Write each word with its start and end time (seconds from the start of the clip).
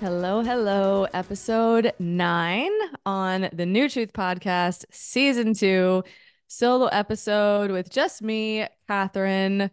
Hello, 0.00 0.42
hello. 0.42 1.06
Episode 1.14 1.94
nine 1.98 2.70
on 3.06 3.48
the 3.54 3.64
New 3.64 3.88
Truth 3.88 4.12
Podcast, 4.12 4.84
season 4.90 5.54
two, 5.54 6.04
solo 6.48 6.86
episode 6.88 7.70
with 7.70 7.90
just 7.90 8.20
me, 8.20 8.66
Catherine, 8.88 9.70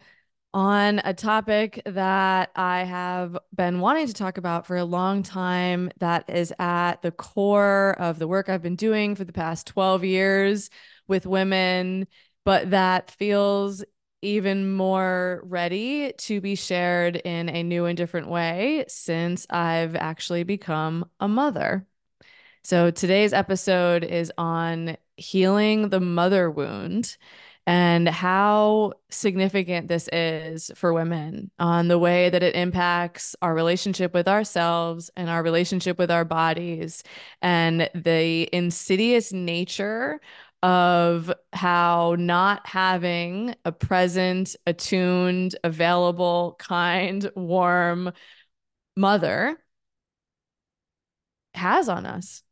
on 0.53 1.02
a 1.03 1.13
topic 1.13 1.81
that 1.85 2.52
I 2.55 2.85
have 2.85 3.38
been 3.53 3.81
wanting 3.81 4.07
to 4.07 4.13
talk 4.13 4.38
about 4.38 4.65
for 4.65 4.77
a 4.77 4.85
long 4.85 5.23
time. 5.23 5.91
That 5.99 6.30
is 6.30 6.53
at 6.58 7.02
the 7.02 7.11
core 7.11 7.93
of 7.99 8.17
the 8.17 8.27
work 8.27 8.47
I've 8.47 8.61
been 8.61 8.77
doing 8.77 9.15
for 9.15 9.25
the 9.25 9.33
past 9.33 9.67
12 9.67 10.05
years 10.05 10.69
with 11.05 11.25
women 11.25 12.08
but 12.45 12.71
that 12.71 13.11
feels 13.11 13.83
even 14.23 14.71
more 14.73 15.41
ready 15.43 16.13
to 16.13 16.41
be 16.41 16.55
shared 16.55 17.17
in 17.17 17.49
a 17.49 17.63
new 17.63 17.85
and 17.85 17.97
different 17.97 18.27
way 18.30 18.85
since 18.88 19.45
I've 19.49 19.95
actually 19.95 20.43
become 20.43 21.05
a 21.19 21.27
mother. 21.27 21.85
So 22.63 22.91
today's 22.91 23.33
episode 23.33 24.03
is 24.03 24.31
on 24.38 24.95
healing 25.17 25.89
the 25.89 25.99
mother 25.99 26.49
wound 26.49 27.17
and 27.65 28.07
how 28.09 28.93
significant 29.09 29.88
this 29.88 30.09
is 30.11 30.71
for 30.75 30.93
women 30.93 31.49
on 31.59 31.87
the 31.87 31.99
way 31.99 32.30
that 32.30 32.43
it 32.43 32.55
impacts 32.55 33.35
our 33.41 33.53
relationship 33.53 34.13
with 34.13 34.27
ourselves 34.27 35.09
and 35.15 35.30
our 35.30 35.43
relationship 35.43 35.97
with 35.97 36.11
our 36.11 36.25
bodies 36.25 37.03
and 37.41 37.89
the 37.95 38.49
insidious 38.53 39.31
nature 39.31 40.19
of 40.64 41.31
how 41.52 42.16
not 42.17 42.66
having 42.66 43.53
a 43.66 43.72
present, 43.73 44.56
attuned, 44.66 45.58
available, 45.66 46.55
kind, 46.58 47.30
warm 47.36 48.14
mother 48.95 49.58
has 51.53 51.89
on 51.89 52.05
us, 52.05 52.44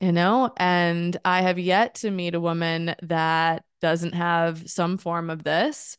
you 0.00 0.12
know? 0.12 0.52
And 0.56 1.14
I 1.26 1.42
have 1.42 1.58
yet 1.58 1.96
to 1.96 2.10
meet 2.10 2.34
a 2.34 2.40
woman 2.40 2.94
that 3.02 3.64
doesn't 3.82 4.14
have 4.14 4.70
some 4.70 4.96
form 4.96 5.28
of 5.28 5.44
this. 5.44 5.98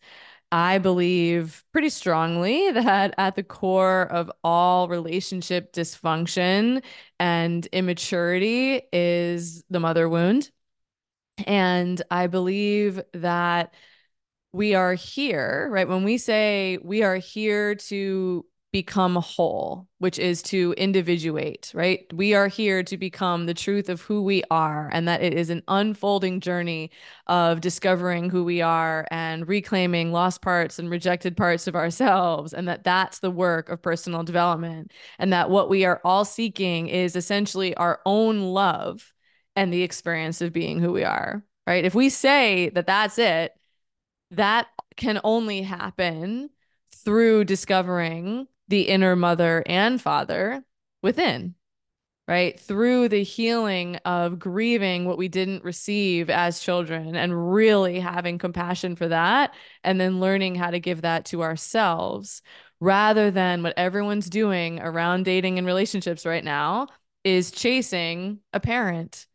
I 0.52 0.80
believe 0.80 1.64
pretty 1.72 1.90
strongly 1.90 2.72
that 2.74 3.14
at 3.20 3.36
the 3.36 3.44
core 3.44 4.04
of 4.04 4.32
all 4.44 4.88
relationship 4.88 5.72
dysfunction 5.72 6.84
and 7.20 7.66
immaturity 7.67 8.82
is 8.92 9.64
the 9.70 9.80
mother 9.80 10.10
wound 10.10 10.50
and 11.45 12.02
I 12.09 12.27
believe 12.27 13.02
that 13.14 13.73
we 14.53 14.75
are 14.75 14.93
here, 14.93 15.67
right? 15.71 15.87
When 15.87 16.03
we 16.03 16.17
say 16.17 16.80
we 16.81 17.03
are 17.03 17.17
here 17.17 17.75
to 17.75 18.45
become 18.73 19.15
whole, 19.15 19.87
which 19.99 20.20
is 20.20 20.42
to 20.42 20.73
individuate, 20.77 21.71
right? 21.73 22.05
We 22.14 22.33
are 22.33 22.48
here 22.48 22.83
to 22.83 22.98
become 22.98 23.45
the 23.45 23.53
truth 23.53 23.87
of 23.89 24.02
who 24.02 24.21
we 24.23 24.43
are, 24.52 24.89
and 24.92 25.08
that 25.08 25.23
it 25.23 25.33
is 25.33 25.49
an 25.49 25.64
unfolding 25.67 26.42
journey 26.42 26.92
of 27.27 27.61
discovering 27.61 28.30
who 28.30 28.43
we 28.43 28.61
are 28.61 29.08
and 29.09 29.48
reclaiming 29.48 30.11
lost 30.11 30.42
parts 30.42 30.80
and 30.80 30.89
rejected 30.89 31.37
parts 31.37 31.67
of 31.67 31.75
ourselves, 31.75 32.54
and 32.54 32.67
that 32.67 32.83
that's 32.83 33.19
the 33.19 33.31
work 33.31 33.69
of 33.69 33.81
personal 33.81 34.23
development, 34.23 34.92
and 35.17 35.31
that 35.33 35.49
what 35.49 35.69
we 35.69 35.86
are 35.86 36.02
all 36.04 36.25
seeking 36.25 36.87
is 36.87 37.15
essentially 37.15 37.73
our 37.75 38.02
own 38.05 38.42
love 38.42 39.14
and 39.58 39.73
the 39.73 39.82
experience 39.82 40.40
of 40.40 40.54
being 40.54 40.80
who 40.80 40.94
we 40.94 41.04
are, 41.04 41.44
right? 41.66 41.84
If 41.84 41.95
we 41.95 42.10
say 42.10 42.70
that 42.70 42.86
that's 42.86 43.18
it, 43.18 43.54
that 44.32 44.68
can 44.95 45.20
only 45.23 45.64
happen 45.64 46.52
through 46.94 47.45
discovering 47.45 48.48
the 48.67 48.84
inner 48.84 49.16
mother 49.16 49.64
and 49.66 50.00
father 50.00 50.64
within, 51.02 51.56
right? 52.28 52.60
Through 52.60 53.10
the 53.10 53.23
healing 53.23 53.96
of 54.06 54.38
grieving 54.38 55.06
what 55.06 55.17
we 55.17 55.28
didn't 55.28 55.64
receive 55.64 56.30
as 56.30 56.60
children 56.60 57.16
and 57.16 57.52
really 57.52 58.00
having 58.00 58.38
compassion 58.38 58.96
for 58.96 59.08
that, 59.08 59.56
and 59.84 60.00
then 60.00 60.20
learning 60.20 60.54
how 60.54 60.70
to 60.70 60.80
give 60.80 61.02
that 61.02 61.26
to 61.26 61.42
ourselves 61.42 62.44
rather 62.80 63.32
than 63.32 63.64
what 63.64 63.73
everyone's 63.76 64.30
doing 64.30 64.80
around 64.82 65.26
dating 65.26 65.58
and 65.58 65.66
relationships 65.66 66.28
right 66.28 66.44
now 66.44 66.86
is 67.23 67.50
chasing 67.50 68.38
a 68.54 68.60
parent 68.60 69.26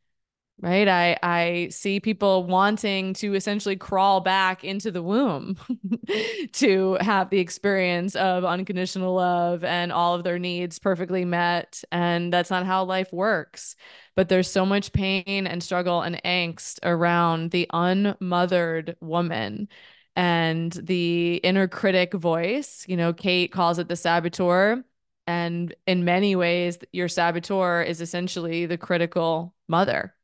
right? 0.61 0.87
I 0.89 1.19
i 1.23 1.69
see 1.71 2.01
people 2.01 2.45
wanting 2.45 3.15
to 3.15 3.35
essentially 3.35 3.77
crawl 3.77 4.21
back 4.21 4.65
into 4.65 4.91
the 4.91 5.03
womb 5.03 5.57
to 6.53 6.99
have 7.01 7.31
the 7.31 7.39
experience 7.41 8.15
of 8.15 8.45
unconditional 8.45 9.15
love 9.15 9.65
and 9.65 9.93
all 9.93 10.15
of 10.15 10.25
their 10.25 10.39
needs 10.39 10.79
perfectly 10.79 11.25
met 11.25 11.83
and 11.91 12.33
that's 12.33 12.51
not 12.51 12.67
how 12.67 12.85
life 12.85 13.13
works. 13.13 13.77
But 14.15 14.29
there's 14.29 14.51
so 14.51 14.67
much 14.67 14.93
pain 14.93 15.47
and 15.47 15.63
struggle 15.63 16.03
and 16.03 16.23
angst 16.25 16.79
around 16.83 17.51
the 17.51 17.67
unmothered 17.73 18.97
woman 19.01 19.69
and 20.17 20.71
the 20.73 21.37
inner 21.37 21.67
critic 21.69 22.13
voice. 22.15 22.85
You 22.89 22.97
know 22.97 23.13
kate 23.13 23.53
calls 23.53 23.79
it 23.79 23.89
the 23.89 23.97
saboteur 23.97 24.85
and 25.27 25.75
in 25.87 26.05
many 26.05 26.37
ways 26.37 26.79
your 26.93 27.09
saboteur 27.09 27.83
is 27.83 28.01
essentially 28.01 28.67
the 28.67 28.79
critical 28.79 29.55
mother 29.69 30.15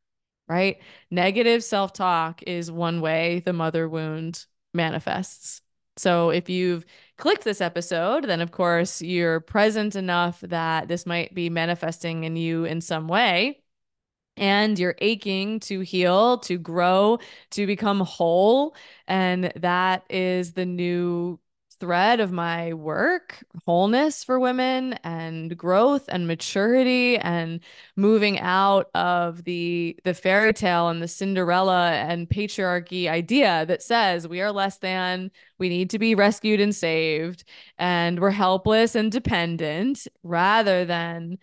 right? 0.48 0.78
Negative 1.10 1.62
self 1.62 1.92
talk 1.92 2.42
is 2.44 2.70
one 2.70 3.00
way 3.00 3.40
the 3.44 3.52
mother 3.52 3.88
wound 3.88 4.46
manifests. 4.74 5.60
So 5.96 6.30
if 6.30 6.48
you've 6.48 6.84
clicked 7.16 7.44
this 7.44 7.60
episode, 7.60 8.24
then 8.24 8.40
of 8.40 8.52
course 8.52 9.02
you're 9.02 9.40
present 9.40 9.96
enough 9.96 10.40
that 10.42 10.88
this 10.88 11.06
might 11.06 11.34
be 11.34 11.50
manifesting 11.50 12.24
in 12.24 12.36
you 12.36 12.64
in 12.64 12.80
some 12.80 13.08
way. 13.08 13.62
And 14.36 14.78
you're 14.78 14.94
aching 14.98 15.58
to 15.60 15.80
heal, 15.80 16.38
to 16.38 16.58
grow, 16.58 17.18
to 17.50 17.66
become 17.66 18.00
whole. 18.00 18.76
And 19.08 19.52
that 19.56 20.04
is 20.08 20.52
the 20.52 20.64
new 20.64 21.40
thread 21.80 22.20
of 22.20 22.32
my 22.32 22.72
work 22.72 23.44
wholeness 23.66 24.24
for 24.24 24.40
women 24.40 24.94
and 25.04 25.56
growth 25.56 26.04
and 26.08 26.26
maturity 26.26 27.16
and 27.18 27.60
moving 27.96 28.38
out 28.40 28.90
of 28.94 29.44
the 29.44 29.96
the 30.04 30.14
fairy 30.14 30.52
tale 30.52 30.88
and 30.88 31.00
the 31.02 31.08
cinderella 31.08 31.92
and 31.92 32.28
patriarchy 32.28 33.08
idea 33.08 33.64
that 33.66 33.82
says 33.82 34.26
we 34.26 34.40
are 34.40 34.52
less 34.52 34.78
than 34.78 35.30
we 35.58 35.68
need 35.68 35.90
to 35.90 35.98
be 35.98 36.14
rescued 36.14 36.60
and 36.60 36.74
saved 36.74 37.44
and 37.78 38.20
we're 38.20 38.30
helpless 38.30 38.94
and 38.94 39.12
dependent 39.12 40.06
rather 40.22 40.84
than 40.84 41.38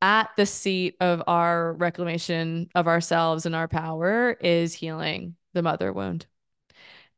at 0.00 0.30
the 0.36 0.46
seat 0.46 0.96
of 1.00 1.22
our 1.26 1.72
reclamation 1.74 2.68
of 2.74 2.86
ourselves 2.86 3.46
and 3.46 3.54
our 3.54 3.68
power 3.68 4.32
is 4.40 4.74
healing 4.74 5.34
the 5.54 5.62
mother 5.62 5.92
wound 5.92 6.26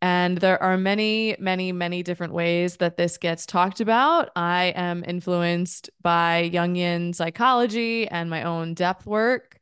and 0.02 0.38
there 0.38 0.62
are 0.62 0.76
many, 0.78 1.36
many, 1.38 1.72
many 1.72 2.02
different 2.02 2.32
ways 2.32 2.76
that 2.78 2.96
this 2.96 3.18
gets 3.18 3.44
talked 3.44 3.80
about. 3.80 4.30
I 4.34 4.72
am 4.76 5.04
influenced 5.06 5.90
by 6.02 6.50
Jungian 6.52 7.14
psychology 7.14 8.08
and 8.08 8.30
my 8.30 8.42
own 8.42 8.74
depth 8.74 9.06
work. 9.06 9.60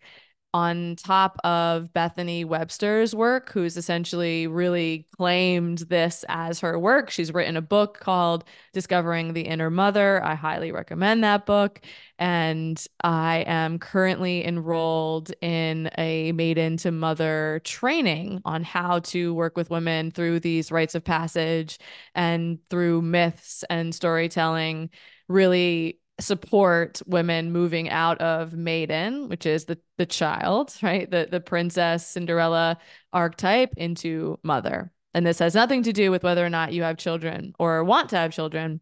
On 0.55 0.97
top 0.97 1.39
of 1.45 1.93
Bethany 1.93 2.45
Webster's 2.45 3.15
work, 3.15 3.53
who's 3.53 3.77
essentially 3.77 4.47
really 4.47 5.07
claimed 5.17 5.79
this 5.79 6.25
as 6.29 6.61
her 6.61 6.79
work. 6.79 7.11
She's 7.11 7.35
written 7.35 7.57
a 7.57 7.63
book 7.63 8.01
called 8.01 8.45
Discovering 8.73 9.35
the 9.35 9.43
Inner 9.43 9.69
Mother. 9.69 10.25
I 10.25 10.35
highly 10.35 10.73
recommend 10.73 11.23
that 11.23 11.45
book. 11.45 11.81
And 12.19 12.83
I 13.05 13.45
am 13.47 13.79
currently 13.79 14.45
enrolled 14.45 15.31
in 15.43 15.91
a 15.99 16.33
maiden 16.33 16.79
to 16.79 16.91
mother 16.91 17.61
training 17.65 18.41
on 18.45 18.65
how 18.65 19.01
to 19.01 19.35
work 19.35 19.57
with 19.57 19.71
women 19.71 20.11
through 20.11 20.41
these 20.41 20.73
rites 20.73 20.95
of 20.95 21.05
passage 21.05 21.79
and 22.15 22.59
through 22.71 23.03
myths 23.03 23.65
and 23.69 23.95
storytelling, 23.95 24.91
really 25.29 25.99
support 26.21 27.01
women 27.07 27.53
moving 27.53 27.89
out 27.91 28.21
of 28.21 28.55
maiden, 28.55 29.29
which 29.29 29.47
is 29.47 29.65
the 29.67 29.79
the 29.97 30.07
child, 30.07 30.75
right? 30.83 31.11
The 31.11 31.29
the 31.31 31.41
princess 31.41 32.07
Cinderella 32.07 32.79
archetype 33.13 33.75
into 33.77 34.39
mother. 34.43 34.93
And 35.15 35.27
this 35.27 35.39
has 35.39 35.55
nothing 35.55 35.83
to 35.85 35.93
do 35.93 36.11
with 36.11 36.23
whether 36.23 36.45
or 36.45 36.51
not 36.51 36.73
you 36.73 36.83
have 36.83 36.97
children 36.97 37.55
or 37.59 37.83
want 37.85 38.11
to 38.11 38.17
have 38.17 38.33
children. 38.33 38.81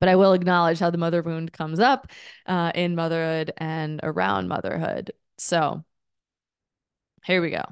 But 0.00 0.08
I 0.08 0.16
will 0.16 0.32
acknowledge 0.32 0.80
how 0.80 0.90
the 0.90 0.98
mother 0.98 1.22
wound 1.22 1.52
comes 1.52 1.80
up 1.80 2.08
uh, 2.46 2.72
in 2.74 2.94
motherhood 2.94 3.52
and 3.56 4.00
around 4.02 4.48
motherhood. 4.48 5.12
So 5.38 5.84
here 7.24 7.40
we 7.40 7.50
go. 7.50 7.64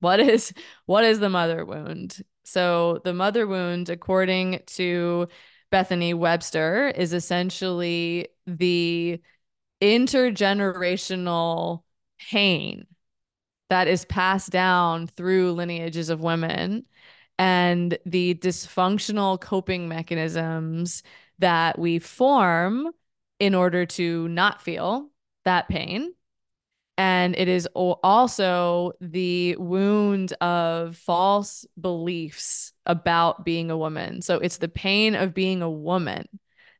What 0.00 0.20
is 0.20 0.52
what 0.86 1.04
is 1.04 1.20
the 1.20 1.28
mother 1.28 1.64
wound? 1.64 2.22
So 2.44 3.00
the 3.04 3.14
mother 3.14 3.46
wound, 3.46 3.90
according 3.90 4.60
to 4.66 5.28
Bethany 5.70 6.14
Webster 6.14 6.88
is 6.88 7.12
essentially 7.12 8.28
the 8.46 9.20
intergenerational 9.80 11.82
pain 12.30 12.86
that 13.70 13.88
is 13.88 14.04
passed 14.04 14.50
down 14.50 15.06
through 15.06 15.52
lineages 15.52 16.10
of 16.10 16.20
women 16.20 16.84
and 17.38 17.96
the 18.04 18.34
dysfunctional 18.34 19.40
coping 19.40 19.88
mechanisms 19.88 21.02
that 21.38 21.78
we 21.78 21.98
form 21.98 22.90
in 23.38 23.54
order 23.54 23.86
to 23.86 24.28
not 24.28 24.60
feel 24.60 25.08
that 25.44 25.68
pain 25.68 26.12
and 27.00 27.34
it 27.38 27.48
is 27.48 27.66
also 27.74 28.92
the 29.00 29.56
wound 29.56 30.34
of 30.42 30.98
false 30.98 31.64
beliefs 31.80 32.74
about 32.84 33.42
being 33.42 33.70
a 33.70 33.78
woman. 33.78 34.20
So 34.20 34.36
it's 34.36 34.58
the 34.58 34.68
pain 34.68 35.14
of 35.14 35.32
being 35.32 35.62
a 35.62 35.70
woman 35.70 36.28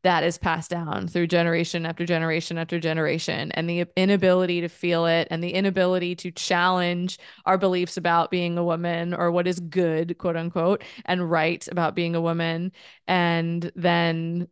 that 0.03 0.23
is 0.23 0.37
passed 0.37 0.71
down 0.71 1.09
through 1.09 1.29
generation 1.29 1.87
after 1.87 2.05
generation 2.05 2.59
after 2.59 2.79
generation 2.79 3.51
and 3.53 3.69
the 3.69 3.87
inability 3.97 4.61
to 4.61 4.69
feel 4.69 5.07
it 5.07 5.27
and 5.31 5.43
the 5.43 5.55
inability 5.55 6.15
to 6.17 6.31
challenge 6.31 7.19
our 7.47 7.57
beliefs 7.57 7.97
about 7.97 8.31
being 8.31 8.59
a 8.59 8.65
woman 8.65 9.15
or 9.15 9.31
what 9.31 9.47
is 9.47 9.59
good 9.59 10.19
quote 10.19 10.37
unquote 10.37 10.85
and 11.07 11.31
right 11.31 11.67
about 11.69 11.95
being 11.95 12.15
a 12.15 12.21
woman 12.21 12.73
and 13.07 13.73
then 13.75 14.49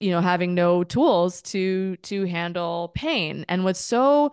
you 0.00 0.10
know 0.10 0.20
having 0.20 0.54
no 0.54 0.84
tools 0.84 1.42
to 1.42 1.96
to 1.98 2.24
handle 2.26 2.92
pain 2.94 3.44
and 3.48 3.64
what's 3.64 3.80
so 3.80 4.30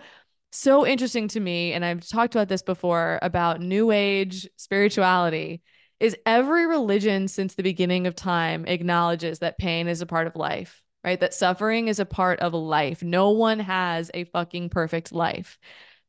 so 0.55 0.85
interesting 0.85 1.27
to 1.29 1.39
me, 1.39 1.73
and 1.73 1.83
I've 1.83 2.07
talked 2.07 2.35
about 2.35 2.49
this 2.49 2.61
before 2.61 3.19
about 3.21 3.61
new 3.61 3.91
age 3.91 4.47
spirituality, 4.55 5.61
is 5.99 6.17
every 6.25 6.67
religion 6.67 7.27
since 7.27 7.55
the 7.55 7.63
beginning 7.63 8.07
of 8.07 8.15
time 8.15 8.65
acknowledges 8.65 9.39
that 9.39 9.57
pain 9.57 9.87
is 9.87 10.01
a 10.01 10.05
part 10.05 10.27
of 10.27 10.35
life, 10.35 10.81
right? 11.03 11.19
That 11.19 11.33
suffering 11.33 11.87
is 11.87 11.99
a 11.99 12.05
part 12.05 12.39
of 12.39 12.53
life. 12.53 13.03
No 13.03 13.31
one 13.31 13.59
has 13.59 14.11
a 14.13 14.25
fucking 14.25 14.69
perfect 14.69 15.11
life 15.11 15.57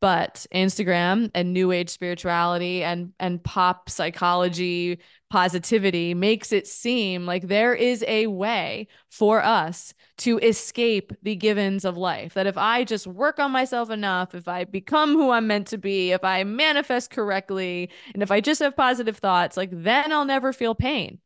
but 0.00 0.46
Instagram 0.54 1.30
and 1.34 1.52
new 1.52 1.72
age 1.72 1.88
spirituality 1.88 2.84
and 2.84 3.12
and 3.18 3.42
pop 3.42 3.88
psychology 3.88 4.98
positivity 5.30 6.14
makes 6.14 6.52
it 6.52 6.66
seem 6.66 7.26
like 7.26 7.48
there 7.48 7.74
is 7.74 8.04
a 8.06 8.26
way 8.26 8.86
for 9.10 9.42
us 9.42 9.94
to 10.18 10.38
escape 10.38 11.12
the 11.22 11.34
givens 11.34 11.84
of 11.84 11.96
life. 11.96 12.34
That 12.34 12.46
if 12.46 12.58
I 12.58 12.84
just 12.84 13.06
work 13.06 13.38
on 13.38 13.50
myself 13.50 13.90
enough 13.90 14.34
if 14.34 14.48
I 14.48 14.64
become 14.64 15.12
who 15.14 15.30
I'm 15.30 15.46
meant 15.46 15.68
to 15.68 15.78
be 15.78 16.12
if 16.12 16.24
I 16.24 16.44
manifest 16.44 17.10
correctly 17.10 17.90
and 18.14 18.22
if 18.22 18.30
I 18.30 18.40
just 18.40 18.60
have 18.60 18.76
positive 18.76 19.16
thoughts 19.16 19.56
like 19.56 19.70
then 19.72 20.12
I'll 20.12 20.24
never 20.24 20.52
feel 20.52 20.74
pain. 20.74 21.20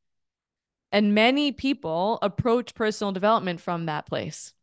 And 0.93 1.15
many 1.15 1.53
people 1.53 2.19
approach 2.23 2.75
personal 2.75 3.13
development 3.13 3.61
from 3.61 3.87
that 3.87 4.07
place 4.07 4.55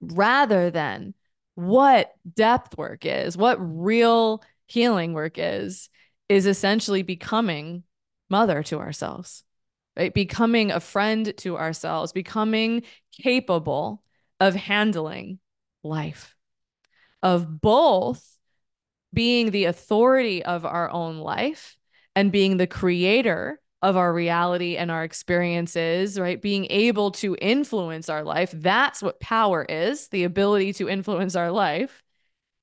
rather 0.00 0.70
than 0.70 1.14
what 1.54 2.12
depth 2.34 2.76
work 2.78 3.04
is, 3.04 3.36
what 3.36 3.58
real 3.60 4.42
healing 4.66 5.12
work 5.12 5.34
is, 5.36 5.88
is 6.28 6.46
essentially 6.46 7.02
becoming 7.02 7.82
mother 8.28 8.62
to 8.62 8.78
ourselves, 8.78 9.44
right? 9.96 10.14
Becoming 10.14 10.70
a 10.70 10.80
friend 10.80 11.36
to 11.38 11.58
ourselves, 11.58 12.12
becoming 12.12 12.82
capable 13.12 14.02
of 14.38 14.54
handling 14.54 15.38
life, 15.82 16.34
of 17.22 17.60
both 17.60 18.24
being 19.12 19.50
the 19.50 19.64
authority 19.64 20.44
of 20.44 20.64
our 20.64 20.90
own 20.90 21.18
life 21.18 21.76
and 22.14 22.32
being 22.32 22.56
the 22.56 22.66
creator 22.66 23.60
of 23.82 23.96
our 23.96 24.12
reality 24.12 24.76
and 24.76 24.90
our 24.90 25.04
experiences, 25.04 26.18
right? 26.18 26.40
Being 26.40 26.66
able 26.68 27.12
to 27.12 27.36
influence 27.40 28.08
our 28.08 28.22
life. 28.22 28.50
That's 28.54 29.02
what 29.02 29.20
power 29.20 29.64
is 29.68 30.08
the 30.08 30.24
ability 30.24 30.74
to 30.74 30.88
influence 30.88 31.34
our 31.34 31.50
life. 31.50 32.02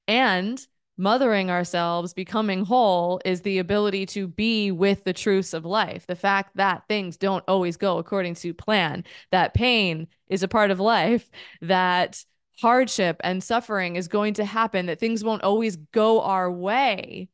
And 0.07 0.65
mothering 0.97 1.49
ourselves, 1.49 2.13
becoming 2.13 2.65
whole, 2.65 3.19
is 3.25 3.41
the 3.41 3.59
ability 3.59 4.05
to 4.07 4.27
be 4.27 4.71
with 4.71 5.03
the 5.03 5.13
truths 5.13 5.53
of 5.53 5.65
life. 5.65 6.05
The 6.07 6.15
fact 6.15 6.55
that 6.57 6.83
things 6.87 7.17
don't 7.17 7.43
always 7.47 7.77
go 7.77 7.97
according 7.97 8.35
to 8.35 8.53
plan, 8.53 9.03
that 9.31 9.53
pain 9.53 10.07
is 10.27 10.43
a 10.43 10.47
part 10.47 10.71
of 10.71 10.79
life, 10.79 11.29
that 11.61 12.23
hardship 12.59 13.17
and 13.23 13.43
suffering 13.43 13.95
is 13.95 14.07
going 14.07 14.35
to 14.35 14.45
happen, 14.45 14.87
that 14.87 14.99
things 14.99 15.23
won't 15.23 15.43
always 15.43 15.75
go 15.75 16.21
our 16.21 16.51
way. 16.51 17.29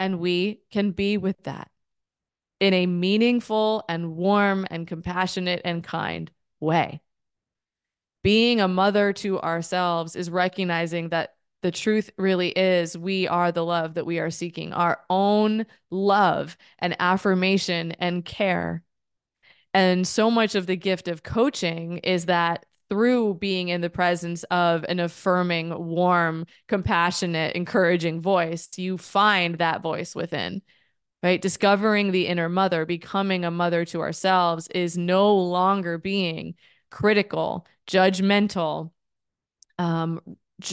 And 0.00 0.18
we 0.18 0.60
can 0.70 0.90
be 0.90 1.16
with 1.16 1.42
that 1.44 1.70
in 2.64 2.72
a 2.72 2.86
meaningful 2.86 3.84
and 3.90 4.16
warm 4.16 4.66
and 4.70 4.88
compassionate 4.88 5.60
and 5.66 5.84
kind 5.84 6.30
way. 6.60 6.98
Being 8.22 8.62
a 8.62 8.68
mother 8.68 9.12
to 9.12 9.38
ourselves 9.38 10.16
is 10.16 10.30
recognizing 10.30 11.10
that 11.10 11.34
the 11.60 11.70
truth 11.70 12.08
really 12.16 12.48
is 12.48 12.96
we 12.96 13.28
are 13.28 13.52
the 13.52 13.64
love 13.64 13.94
that 13.94 14.06
we 14.06 14.18
are 14.18 14.30
seeking, 14.30 14.72
our 14.72 14.98
own 15.10 15.66
love 15.90 16.56
and 16.78 16.96
affirmation 16.98 17.92
and 17.92 18.24
care. 18.24 18.82
And 19.74 20.08
so 20.08 20.30
much 20.30 20.54
of 20.54 20.66
the 20.66 20.76
gift 20.76 21.06
of 21.06 21.22
coaching 21.22 21.98
is 21.98 22.24
that 22.26 22.64
through 22.88 23.34
being 23.34 23.68
in 23.68 23.82
the 23.82 23.90
presence 23.90 24.42
of 24.44 24.86
an 24.88 25.00
affirming, 25.00 25.86
warm, 25.86 26.46
compassionate, 26.66 27.56
encouraging 27.56 28.22
voice, 28.22 28.70
you 28.76 28.96
find 28.96 29.58
that 29.58 29.82
voice 29.82 30.14
within 30.14 30.62
right? 31.24 31.40
Discovering 31.40 32.12
the 32.12 32.26
inner 32.26 32.50
mother, 32.50 32.84
becoming 32.84 33.46
a 33.46 33.50
mother 33.50 33.86
to 33.86 34.02
ourselves 34.02 34.68
is 34.68 34.98
no 34.98 35.34
longer 35.34 35.96
being 35.96 36.54
critical, 36.90 37.66
judgmental, 37.86 38.90
um, 39.78 40.20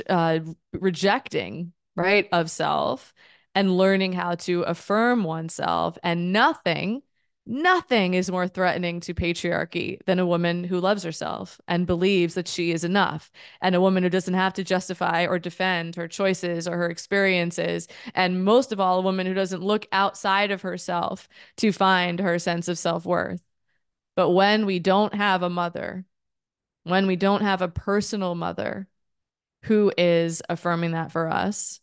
uh, 0.09 0.39
rejecting, 0.73 1.71
right, 1.95 2.27
of 2.33 2.51
self 2.51 3.13
and 3.55 3.77
learning 3.77 4.11
how 4.11 4.35
to 4.35 4.63
affirm 4.63 5.23
oneself. 5.23 5.97
And 6.03 6.33
nothing 6.33 7.01
Nothing 7.45 8.13
is 8.13 8.29
more 8.29 8.47
threatening 8.47 8.99
to 9.01 9.15
patriarchy 9.15 9.97
than 10.05 10.19
a 10.19 10.27
woman 10.27 10.63
who 10.63 10.79
loves 10.79 11.03
herself 11.03 11.59
and 11.67 11.87
believes 11.87 12.35
that 12.35 12.47
she 12.47 12.71
is 12.71 12.83
enough, 12.83 13.31
and 13.61 13.73
a 13.73 13.81
woman 13.81 14.03
who 14.03 14.09
doesn't 14.09 14.35
have 14.35 14.53
to 14.53 14.63
justify 14.63 15.25
or 15.25 15.39
defend 15.39 15.95
her 15.95 16.07
choices 16.07 16.67
or 16.67 16.77
her 16.77 16.89
experiences. 16.89 17.87
And 18.13 18.45
most 18.45 18.71
of 18.71 18.79
all, 18.79 18.99
a 18.99 19.03
woman 19.03 19.25
who 19.25 19.33
doesn't 19.33 19.63
look 19.63 19.87
outside 19.91 20.51
of 20.51 20.61
herself 20.61 21.27
to 21.57 21.71
find 21.71 22.19
her 22.19 22.37
sense 22.37 22.67
of 22.67 22.77
self 22.77 23.05
worth. 23.05 23.41
But 24.15 24.29
when 24.31 24.65
we 24.67 24.79
don't 24.79 25.15
have 25.15 25.41
a 25.41 25.49
mother, 25.49 26.05
when 26.83 27.07
we 27.07 27.15
don't 27.15 27.41
have 27.41 27.61
a 27.61 27.67
personal 27.67 28.35
mother 28.35 28.87
who 29.63 29.91
is 29.97 30.43
affirming 30.47 30.91
that 30.91 31.11
for 31.11 31.27
us, 31.27 31.79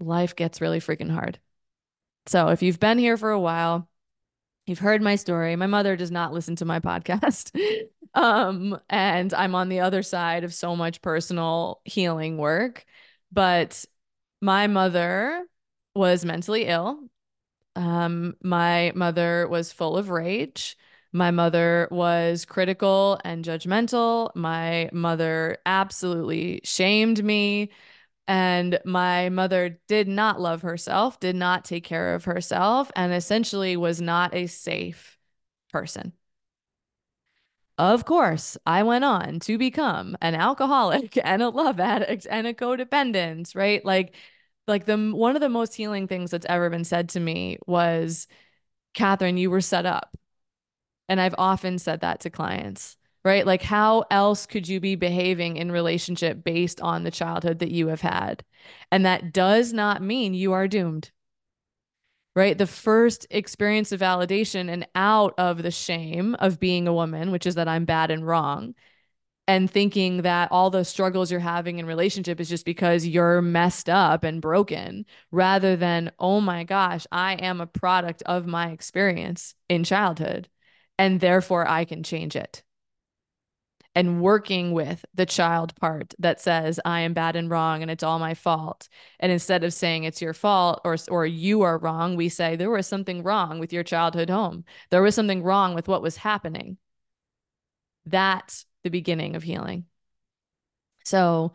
life 0.00 0.36
gets 0.36 0.60
really 0.60 0.80
freaking 0.80 1.10
hard. 1.10 1.40
So 2.26 2.48
if 2.48 2.62
you've 2.62 2.80
been 2.80 2.98
here 2.98 3.16
for 3.16 3.30
a 3.30 3.40
while, 3.40 3.87
you've 4.68 4.78
heard 4.78 5.02
my 5.02 5.16
story. 5.16 5.56
My 5.56 5.66
mother 5.66 5.96
does 5.96 6.10
not 6.10 6.32
listen 6.32 6.56
to 6.56 6.64
my 6.64 6.80
podcast. 6.80 7.58
um, 8.14 8.78
and 8.88 9.32
I'm 9.34 9.54
on 9.54 9.68
the 9.68 9.80
other 9.80 10.02
side 10.02 10.44
of 10.44 10.54
so 10.54 10.76
much 10.76 11.02
personal 11.02 11.80
healing 11.84 12.36
work. 12.36 12.84
But 13.32 13.84
my 14.40 14.66
mother 14.66 15.44
was 15.94 16.24
mentally 16.24 16.66
ill. 16.66 16.98
Um, 17.76 18.34
my 18.42 18.92
mother 18.94 19.46
was 19.48 19.72
full 19.72 19.96
of 19.96 20.10
rage. 20.10 20.76
My 21.12 21.30
mother 21.30 21.88
was 21.90 22.44
critical 22.44 23.18
and 23.24 23.44
judgmental. 23.44 24.34
My 24.34 24.90
mother 24.92 25.58
absolutely 25.64 26.60
shamed 26.64 27.24
me. 27.24 27.70
And 28.28 28.78
my 28.84 29.30
mother 29.30 29.80
did 29.88 30.06
not 30.06 30.38
love 30.40 30.62
herself, 30.62 31.18
did 31.18 31.34
not 31.34 31.64
take 31.64 31.82
care 31.82 32.14
of 32.14 32.26
herself, 32.26 32.92
and 32.94 33.12
essentially 33.12 33.76
was 33.76 34.02
not 34.02 34.34
a 34.34 34.46
safe 34.46 35.18
person. 35.72 36.12
Of 37.78 38.04
course, 38.04 38.58
I 38.66 38.82
went 38.82 39.04
on 39.04 39.40
to 39.40 39.56
become 39.56 40.16
an 40.20 40.34
alcoholic 40.34 41.16
and 41.24 41.42
a 41.42 41.48
love 41.48 41.80
addict 41.80 42.26
and 42.30 42.46
a 42.46 42.52
codependent, 42.54 43.54
right? 43.56 43.84
Like 43.84 44.14
like 44.66 44.84
the 44.84 44.98
one 45.14 45.34
of 45.36 45.40
the 45.40 45.48
most 45.48 45.74
healing 45.74 46.06
things 46.06 46.30
that's 46.30 46.46
ever 46.48 46.68
been 46.68 46.84
said 46.84 47.08
to 47.10 47.20
me 47.20 47.58
was 47.66 48.26
Catherine, 48.94 49.38
you 49.38 49.50
were 49.50 49.62
set 49.62 49.86
up. 49.86 50.16
And 51.08 51.20
I've 51.20 51.34
often 51.38 51.78
said 51.78 52.02
that 52.02 52.20
to 52.20 52.30
clients 52.30 52.97
right? 53.28 53.46
Like, 53.46 53.60
how 53.60 54.06
else 54.10 54.46
could 54.46 54.66
you 54.66 54.80
be 54.80 54.94
behaving 54.94 55.58
in 55.58 55.70
relationship 55.70 56.42
based 56.42 56.80
on 56.80 57.04
the 57.04 57.10
childhood 57.10 57.58
that 57.58 57.70
you 57.70 57.88
have 57.88 58.00
had? 58.00 58.42
And 58.90 59.04
that 59.04 59.34
does 59.34 59.70
not 59.70 60.00
mean 60.00 60.32
you 60.32 60.54
are 60.54 60.66
doomed, 60.66 61.10
right? 62.34 62.56
The 62.56 62.66
first 62.66 63.26
experience 63.30 63.92
of 63.92 64.00
validation 64.00 64.70
and 64.70 64.88
out 64.94 65.34
of 65.36 65.62
the 65.62 65.70
shame 65.70 66.36
of 66.36 66.58
being 66.58 66.88
a 66.88 66.92
woman, 66.94 67.30
which 67.30 67.46
is 67.46 67.56
that 67.56 67.68
I'm 67.68 67.84
bad 67.84 68.10
and 68.10 68.26
wrong, 68.26 68.74
and 69.46 69.70
thinking 69.70 70.22
that 70.22 70.50
all 70.50 70.70
the 70.70 70.84
struggles 70.86 71.30
you're 71.30 71.40
having 71.40 71.78
in 71.78 71.84
relationship 71.84 72.40
is 72.40 72.48
just 72.48 72.64
because 72.64 73.06
you're 73.06 73.42
messed 73.42 73.90
up 73.90 74.24
and 74.24 74.40
broken 74.40 75.04
rather 75.30 75.76
than 75.76 76.12
oh 76.18 76.40
my 76.40 76.64
gosh 76.64 77.06
i 77.12 77.32
am 77.34 77.60
a 77.60 77.66
product 77.66 78.22
of 78.26 78.46
my 78.46 78.70
experience 78.70 79.54
in 79.68 79.84
childhood 79.84 80.48
and 80.98 81.20
therefore 81.20 81.66
i 81.66 81.86
can 81.86 82.02
change 82.02 82.36
it 82.36 82.62
and 83.98 84.20
working 84.20 84.70
with 84.70 85.04
the 85.12 85.26
child 85.26 85.74
part 85.74 86.14
that 86.20 86.40
says 86.40 86.78
I 86.84 87.00
am 87.00 87.14
bad 87.14 87.34
and 87.34 87.50
wrong 87.50 87.82
and 87.82 87.90
it's 87.90 88.04
all 88.04 88.20
my 88.20 88.34
fault. 88.34 88.88
And 89.18 89.32
instead 89.32 89.64
of 89.64 89.74
saying 89.74 90.04
it's 90.04 90.22
your 90.22 90.34
fault 90.34 90.80
or 90.84 90.96
or 91.10 91.26
you 91.26 91.62
are 91.62 91.78
wrong, 91.78 92.14
we 92.14 92.28
say 92.28 92.54
there 92.54 92.70
was 92.70 92.86
something 92.86 93.24
wrong 93.24 93.58
with 93.58 93.72
your 93.72 93.82
childhood 93.82 94.30
home. 94.30 94.64
There 94.90 95.02
was 95.02 95.16
something 95.16 95.42
wrong 95.42 95.74
with 95.74 95.88
what 95.88 96.00
was 96.00 96.16
happening. 96.16 96.78
That's 98.06 98.66
the 98.84 98.90
beginning 98.90 99.34
of 99.34 99.42
healing. 99.42 99.86
So 101.04 101.54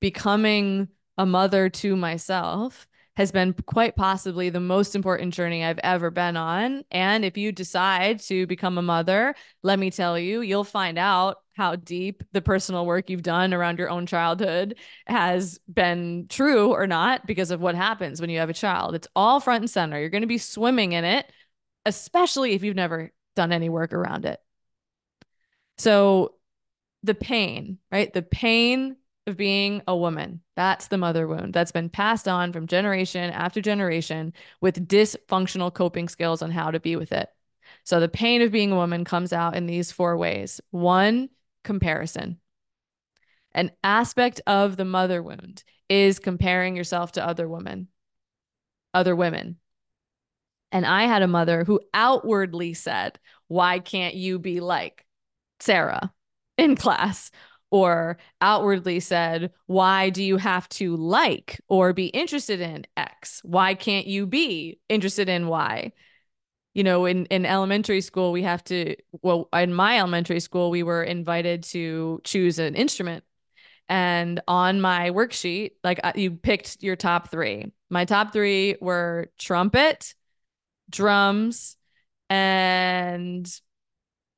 becoming 0.00 0.86
a 1.18 1.26
mother 1.26 1.68
to 1.68 1.96
myself 1.96 2.86
has 3.16 3.32
been 3.32 3.54
quite 3.66 3.96
possibly 3.96 4.50
the 4.50 4.60
most 4.60 4.94
important 4.94 5.34
journey 5.34 5.64
I've 5.64 5.80
ever 5.80 6.10
been 6.12 6.36
on. 6.36 6.84
And 6.92 7.24
if 7.24 7.36
you 7.36 7.50
decide 7.50 8.20
to 8.20 8.46
become 8.46 8.78
a 8.78 8.82
mother, 8.82 9.34
let 9.64 9.80
me 9.80 9.90
tell 9.90 10.16
you, 10.16 10.42
you'll 10.42 10.64
find 10.64 10.96
out 10.96 11.41
how 11.54 11.76
deep 11.76 12.22
the 12.32 12.40
personal 12.40 12.86
work 12.86 13.10
you've 13.10 13.22
done 13.22 13.52
around 13.52 13.78
your 13.78 13.90
own 13.90 14.06
childhood 14.06 14.76
has 15.06 15.60
been 15.72 16.26
true 16.28 16.72
or 16.72 16.86
not 16.86 17.26
because 17.26 17.50
of 17.50 17.60
what 17.60 17.74
happens 17.74 18.20
when 18.20 18.30
you 18.30 18.38
have 18.38 18.50
a 18.50 18.54
child. 18.54 18.94
It's 18.94 19.08
all 19.14 19.40
front 19.40 19.62
and 19.62 19.70
center. 19.70 20.00
You're 20.00 20.08
going 20.08 20.22
to 20.22 20.26
be 20.26 20.38
swimming 20.38 20.92
in 20.92 21.04
it, 21.04 21.30
especially 21.84 22.52
if 22.52 22.62
you've 22.62 22.76
never 22.76 23.12
done 23.36 23.52
any 23.52 23.68
work 23.68 23.92
around 23.92 24.24
it. 24.24 24.40
So, 25.78 26.34
the 27.02 27.14
pain, 27.14 27.78
right? 27.90 28.12
The 28.12 28.22
pain 28.22 28.96
of 29.26 29.36
being 29.36 29.82
a 29.86 29.96
woman. 29.96 30.40
That's 30.56 30.88
the 30.88 30.98
mother 30.98 31.26
wound 31.26 31.54
that's 31.54 31.72
been 31.72 31.88
passed 31.88 32.28
on 32.28 32.52
from 32.52 32.66
generation 32.66 33.30
after 33.30 33.60
generation 33.60 34.32
with 34.60 34.88
dysfunctional 34.88 35.72
coping 35.72 36.08
skills 36.08 36.42
on 36.42 36.50
how 36.50 36.70
to 36.70 36.80
be 36.80 36.96
with 36.96 37.12
it. 37.12 37.28
So 37.84 38.00
the 38.00 38.08
pain 38.08 38.42
of 38.42 38.52
being 38.52 38.72
a 38.72 38.76
woman 38.76 39.04
comes 39.04 39.32
out 39.32 39.56
in 39.56 39.66
these 39.66 39.92
four 39.92 40.16
ways. 40.16 40.60
One, 40.70 41.30
comparison. 41.64 42.38
An 43.52 43.70
aspect 43.84 44.40
of 44.46 44.76
the 44.76 44.84
mother 44.84 45.22
wound 45.22 45.62
is 45.88 46.18
comparing 46.18 46.76
yourself 46.76 47.12
to 47.12 47.26
other 47.26 47.48
women, 47.48 47.88
other 48.94 49.14
women. 49.14 49.56
And 50.70 50.86
I 50.86 51.04
had 51.04 51.22
a 51.22 51.28
mother 51.28 51.64
who 51.64 51.80
outwardly 51.92 52.72
said, 52.72 53.18
Why 53.48 53.78
can't 53.78 54.14
you 54.14 54.38
be 54.38 54.60
like 54.60 55.04
Sarah 55.60 56.12
in 56.56 56.76
class? 56.76 57.30
or 57.72 58.18
outwardly 58.42 59.00
said, 59.00 59.50
Why 59.66 60.10
do 60.10 60.22
you 60.22 60.36
have 60.36 60.68
to 60.68 60.94
like 60.94 61.58
or 61.68 61.94
be 61.94 62.06
interested 62.06 62.60
in 62.60 62.84
X? 62.96 63.40
Why 63.44 63.74
can't 63.74 64.06
you 64.06 64.26
be 64.26 64.78
interested 64.90 65.28
in 65.30 65.48
Y? 65.48 65.92
You 66.74 66.84
know, 66.84 67.04
in, 67.04 67.26
in 67.26 67.44
elementary 67.44 68.00
school, 68.00 68.32
we 68.32 68.42
have 68.44 68.64
to, 68.64 68.96
well, 69.20 69.48
in 69.52 69.74
my 69.74 69.98
elementary 69.98 70.40
school, 70.40 70.70
we 70.70 70.82
were 70.82 71.02
invited 71.02 71.64
to 71.64 72.20
choose 72.24 72.58
an 72.58 72.74
instrument. 72.74 73.24
And 73.88 74.40
on 74.48 74.80
my 74.80 75.10
worksheet, 75.10 75.72
like 75.84 76.00
uh, 76.02 76.12
you 76.14 76.30
picked 76.30 76.82
your 76.82 76.96
top 76.96 77.30
three. 77.30 77.72
My 77.90 78.06
top 78.06 78.32
three 78.32 78.76
were 78.80 79.30
trumpet, 79.38 80.14
drums, 80.88 81.76
and 82.30 83.46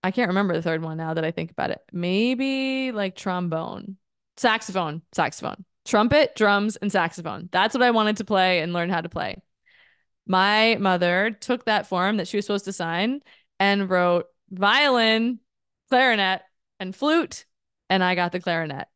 I 0.03 0.11
can't 0.11 0.29
remember 0.29 0.55
the 0.55 0.63
third 0.63 0.83
one 0.83 0.97
now 0.97 1.15
that 1.15 1.25
I 1.25 1.31
think 1.31 1.53
about 1.53 1.71
it. 1.71 1.81
Maybe 1.93 2.91
like 2.91 3.15
trombone, 3.15 3.97
saxophone, 4.37 5.03
saxophone, 5.13 5.65
trumpet, 5.85 6.35
drums, 6.35 6.75
and 6.77 6.91
saxophone. 6.91 7.49
That's 7.53 7.75
what 7.75 7.85
I 7.85 7.93
wanted 7.93 8.17
to 8.17 8.25
play 8.25 8.59
and 8.59 8.73
learn 8.73 8.91
how 8.91 9.03
to 9.03 9.09
play. 9.09 9.37
My 10.27 10.77
mother 10.81 11.37
took 11.39 11.65
that 11.67 11.87
form 11.87 12.17
that 12.17 12.29
she 12.29 12.37
was 12.37 12.47
supposed 12.47 12.65
to 12.67 12.73
sign 12.73 13.21
and 13.61 13.89
wrote 13.89 14.27
violin, 14.51 15.41
clarinet, 15.91 16.43
and 16.81 16.95
flute, 16.95 17.45
and 17.91 18.03
I 18.03 18.15
got 18.15 18.33
the 18.33 18.41
clarinet. 18.41 18.89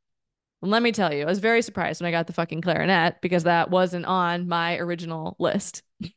And 0.63 0.71
let 0.71 0.83
me 0.83 0.93
tell 0.93 1.13
you, 1.13 1.23
I 1.23 1.27
was 1.27 1.39
very 1.39 1.63
surprised 1.63 2.01
when 2.01 2.09
I 2.09 2.11
got 2.11 2.27
the 2.27 2.33
fucking 2.33 2.63
clarinet 2.63 3.21
because 3.21 3.45
that 3.45 3.71
wasn't 3.71 4.07
on 4.07 4.49
my 4.49 4.79
original 4.79 5.37
list. 5.39 5.83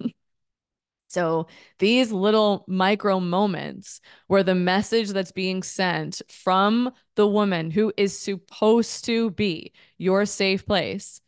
So 1.12 1.48
these 1.80 2.13
little 2.13 2.63
micro 2.70 3.20
moments 3.20 4.00
where 4.27 4.44
the 4.44 4.56
message 4.56 5.10
that's 5.10 5.34
being 5.34 5.62
sent 5.62 6.22
from 6.30 6.94
the 7.15 7.27
woman 7.27 7.70
who 7.70 7.91
is 7.98 8.18
supposed 8.18 9.03
to 9.06 9.30
be 9.32 9.74
your 9.98 10.25
safe 10.25 10.65
place 10.65 11.20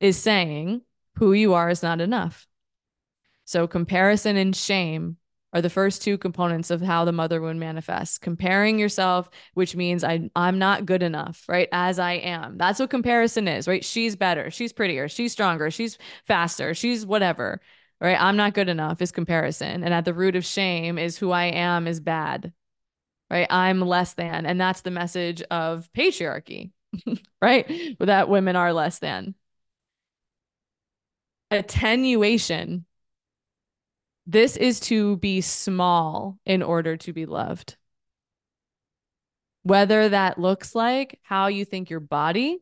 is 0.00 0.16
saying 0.16 0.82
who 1.18 1.34
you 1.34 1.54
are 1.54 1.70
is 1.70 1.84
not 1.84 2.00
enough. 2.00 2.47
So 3.48 3.66
comparison 3.66 4.36
and 4.36 4.54
shame 4.54 5.16
are 5.54 5.62
the 5.62 5.70
first 5.70 6.02
two 6.02 6.18
components 6.18 6.70
of 6.70 6.82
how 6.82 7.06
the 7.06 7.12
mother 7.12 7.40
wound 7.40 7.58
manifests. 7.58 8.18
Comparing 8.18 8.78
yourself, 8.78 9.30
which 9.54 9.74
means 9.74 10.04
I 10.04 10.28
I'm 10.36 10.58
not 10.58 10.84
good 10.84 11.02
enough, 11.02 11.46
right? 11.48 11.66
As 11.72 11.98
I 11.98 12.12
am. 12.12 12.58
That's 12.58 12.78
what 12.78 12.90
comparison 12.90 13.48
is, 13.48 13.66
right? 13.66 13.82
She's 13.82 14.16
better, 14.16 14.50
she's 14.50 14.74
prettier, 14.74 15.08
she's 15.08 15.32
stronger, 15.32 15.70
she's 15.70 15.96
faster, 16.26 16.74
she's 16.74 17.06
whatever 17.06 17.62
right? 18.00 18.20
I'm 18.20 18.36
not 18.36 18.54
good 18.54 18.68
enough 18.68 19.02
is 19.02 19.10
comparison. 19.12 19.82
And 19.82 19.92
at 19.94 20.04
the 20.04 20.14
root 20.14 20.36
of 20.36 20.44
shame 20.44 20.98
is 20.98 21.16
who 21.18 21.30
I 21.32 21.46
am 21.46 21.86
is 21.88 22.00
bad, 22.00 22.52
right? 23.30 23.46
I'm 23.50 23.80
less 23.80 24.14
than. 24.14 24.46
And 24.46 24.60
that's 24.60 24.82
the 24.82 24.92
message 24.92 25.42
of 25.50 25.90
patriarchy, 25.96 26.72
right? 27.42 27.96
That 28.00 28.28
women 28.28 28.56
are 28.56 28.72
less 28.72 29.00
than. 29.00 29.34
Attenuation. 31.50 32.86
This 34.30 34.58
is 34.58 34.78
to 34.80 35.16
be 35.16 35.40
small 35.40 36.38
in 36.44 36.62
order 36.62 36.98
to 36.98 37.14
be 37.14 37.24
loved. 37.24 37.78
Whether 39.62 40.10
that 40.10 40.38
looks 40.38 40.74
like 40.74 41.18
how 41.22 41.46
you 41.46 41.64
think 41.64 41.88
your 41.88 42.00
body 42.00 42.58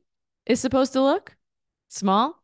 is 0.46 0.60
supposed 0.60 0.92
to 0.92 1.02
look, 1.02 1.34
small, 1.88 2.40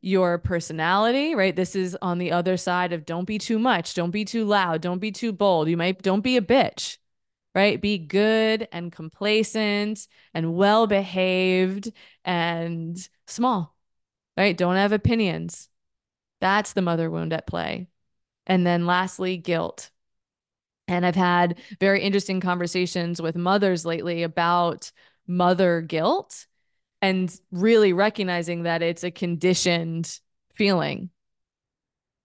your 0.00 0.38
personality, 0.38 1.34
right? 1.34 1.56
This 1.56 1.74
is 1.74 1.98
on 2.00 2.18
the 2.18 2.30
other 2.30 2.56
side 2.56 2.92
of 2.92 3.04
don't 3.04 3.24
be 3.24 3.38
too 3.38 3.58
much, 3.58 3.94
don't 3.94 4.12
be 4.12 4.24
too 4.24 4.44
loud, 4.44 4.82
don't 4.82 5.00
be 5.00 5.10
too 5.10 5.32
bold. 5.32 5.68
You 5.68 5.76
might 5.76 6.00
don't 6.00 6.20
be 6.20 6.36
a 6.36 6.40
bitch, 6.40 6.98
right? 7.56 7.80
Be 7.80 7.98
good 7.98 8.68
and 8.70 8.92
complacent 8.92 10.06
and 10.32 10.54
well 10.54 10.86
behaved 10.86 11.90
and 12.24 12.96
small, 13.26 13.76
right? 14.36 14.56
Don't 14.56 14.76
have 14.76 14.92
opinions. 14.92 15.68
That's 16.40 16.72
the 16.72 16.82
mother 16.82 17.10
wound 17.10 17.32
at 17.32 17.48
play. 17.48 17.88
And 18.46 18.66
then 18.66 18.86
lastly, 18.86 19.36
guilt. 19.36 19.90
And 20.88 21.06
I've 21.06 21.14
had 21.14 21.58
very 21.80 22.02
interesting 22.02 22.40
conversations 22.40 23.22
with 23.22 23.36
mothers 23.36 23.86
lately 23.86 24.22
about 24.22 24.90
mother 25.26 25.80
guilt 25.80 26.46
and 27.00 27.34
really 27.50 27.92
recognizing 27.92 28.64
that 28.64 28.82
it's 28.82 29.04
a 29.04 29.10
conditioned 29.10 30.18
feeling. 30.54 31.10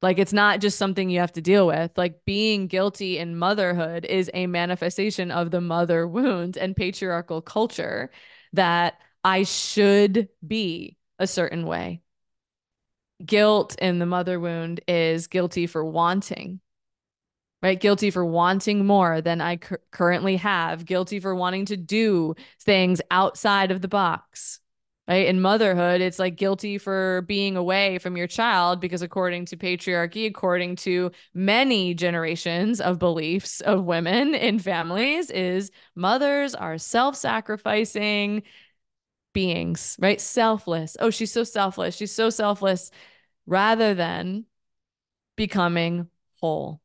Like 0.01 0.19
it's 0.19 0.33
not 0.33 0.61
just 0.61 0.77
something 0.77 1.09
you 1.09 1.19
have 1.19 1.33
to 1.33 1.41
deal 1.41 1.65
with. 1.65 1.91
Like 1.97 2.23
being 2.25 2.67
guilty 2.67 3.17
in 3.17 3.37
motherhood 3.37 4.05
is 4.05 4.29
a 4.33 4.45
manifestation 4.45 5.31
of 5.31 5.49
the 5.49 5.61
mother 5.61 6.07
wound 6.07 6.57
and 6.57 6.75
patriarchal 6.75 7.41
culture 7.41 8.11
that 8.53 8.99
I 9.23 9.43
should 9.43 10.29
be 10.45 10.97
a 11.17 11.25
certain 11.25 11.65
way. 11.65 12.01
Guilt 13.25 13.75
in 13.79 13.99
the 13.99 14.05
mother 14.05 14.39
wound 14.39 14.81
is 14.87 15.27
guilty 15.27 15.67
for 15.67 15.83
wanting, 15.83 16.59
right? 17.61 17.79
Guilty 17.79 18.11
for 18.11 18.25
wanting 18.25 18.85
more 18.85 19.21
than 19.21 19.41
I 19.41 19.57
cu- 19.57 19.77
currently 19.91 20.37
have, 20.37 20.85
guilty 20.85 21.19
for 21.19 21.35
wanting 21.35 21.65
to 21.65 21.77
do 21.77 22.35
things 22.61 23.01
outside 23.09 23.71
of 23.71 23.81
the 23.81 23.87
box 23.87 24.59
right? 25.07 25.27
In 25.27 25.41
motherhood, 25.41 26.01
it's 26.01 26.19
like 26.19 26.35
guilty 26.35 26.77
for 26.77 27.21
being 27.27 27.55
away 27.55 27.97
from 27.99 28.17
your 28.17 28.27
child 28.27 28.81
because, 28.81 29.01
according 29.01 29.45
to 29.45 29.57
patriarchy, 29.57 30.27
according 30.27 30.75
to 30.77 31.11
many 31.33 31.93
generations 31.93 32.81
of 32.81 32.99
beliefs 32.99 33.61
of 33.61 33.85
women 33.85 34.35
in 34.35 34.59
families, 34.59 35.31
is 35.31 35.71
mothers 35.95 36.53
are 36.55 36.77
self 36.77 37.15
sacrificing 37.15 38.43
beings, 39.37 39.95
right? 39.99 40.19
Selfless. 40.19 40.97
Oh, 40.99 41.11
she's 41.11 41.31
so 41.31 41.43
selfless. 41.43 41.95
She's 41.95 42.11
so 42.11 42.31
selfless 42.31 42.89
rather 43.45 43.93
than 43.93 44.45
becoming 45.35 46.07
whole. 46.41 46.81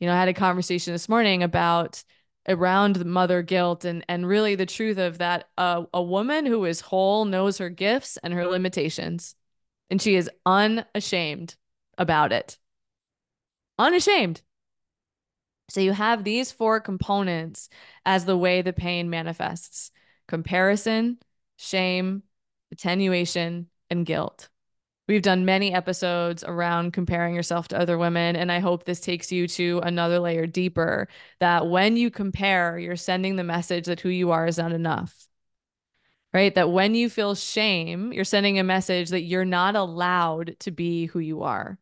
You 0.00 0.06
know, 0.06 0.14
I 0.14 0.18
had 0.18 0.28
a 0.28 0.32
conversation 0.32 0.94
this 0.94 1.10
morning 1.10 1.42
about 1.42 2.04
around 2.48 2.96
the 2.96 3.04
mother 3.04 3.42
guilt 3.42 3.84
and 3.84 4.02
and 4.08 4.26
really 4.26 4.54
the 4.54 4.64
truth 4.64 4.96
of 4.96 5.18
that 5.18 5.50
uh, 5.58 5.82
a 5.92 6.02
woman 6.02 6.46
who 6.46 6.64
is 6.64 6.80
whole 6.80 7.26
knows 7.26 7.58
her 7.58 7.68
gifts 7.68 8.16
and 8.22 8.32
her 8.32 8.46
limitations 8.46 9.34
and 9.90 10.00
she 10.00 10.16
is 10.16 10.30
unashamed 10.46 11.56
about 11.98 12.32
it 12.32 12.58
unashamed 13.78 14.40
so 15.68 15.80
you 15.80 15.92
have 15.92 16.24
these 16.24 16.50
four 16.50 16.80
components 16.80 17.68
as 18.04 18.24
the 18.24 18.36
way 18.36 18.60
the 18.60 18.72
pain 18.72 19.08
manifests 19.08 19.92
comparison 20.26 21.18
shame 21.56 22.22
attenuation 22.70 23.68
and 23.90 24.06
guilt 24.06 24.48
We've 25.08 25.20
done 25.20 25.44
many 25.44 25.74
episodes 25.74 26.44
around 26.44 26.92
comparing 26.92 27.34
yourself 27.34 27.68
to 27.68 27.78
other 27.78 27.98
women. 27.98 28.36
And 28.36 28.52
I 28.52 28.60
hope 28.60 28.84
this 28.84 29.00
takes 29.00 29.32
you 29.32 29.48
to 29.48 29.80
another 29.82 30.20
layer 30.20 30.46
deeper 30.46 31.08
that 31.40 31.66
when 31.68 31.96
you 31.96 32.10
compare, 32.10 32.78
you're 32.78 32.96
sending 32.96 33.36
the 33.36 33.44
message 33.44 33.86
that 33.86 34.00
who 34.00 34.08
you 34.08 34.30
are 34.30 34.46
is 34.46 34.58
not 34.58 34.72
enough. 34.72 35.26
Right? 36.32 36.54
That 36.54 36.70
when 36.70 36.94
you 36.94 37.10
feel 37.10 37.34
shame, 37.34 38.12
you're 38.12 38.24
sending 38.24 38.58
a 38.58 38.64
message 38.64 39.10
that 39.10 39.22
you're 39.22 39.44
not 39.44 39.76
allowed 39.76 40.56
to 40.60 40.70
be 40.70 41.06
who 41.06 41.18
you 41.18 41.42
are. 41.42 41.78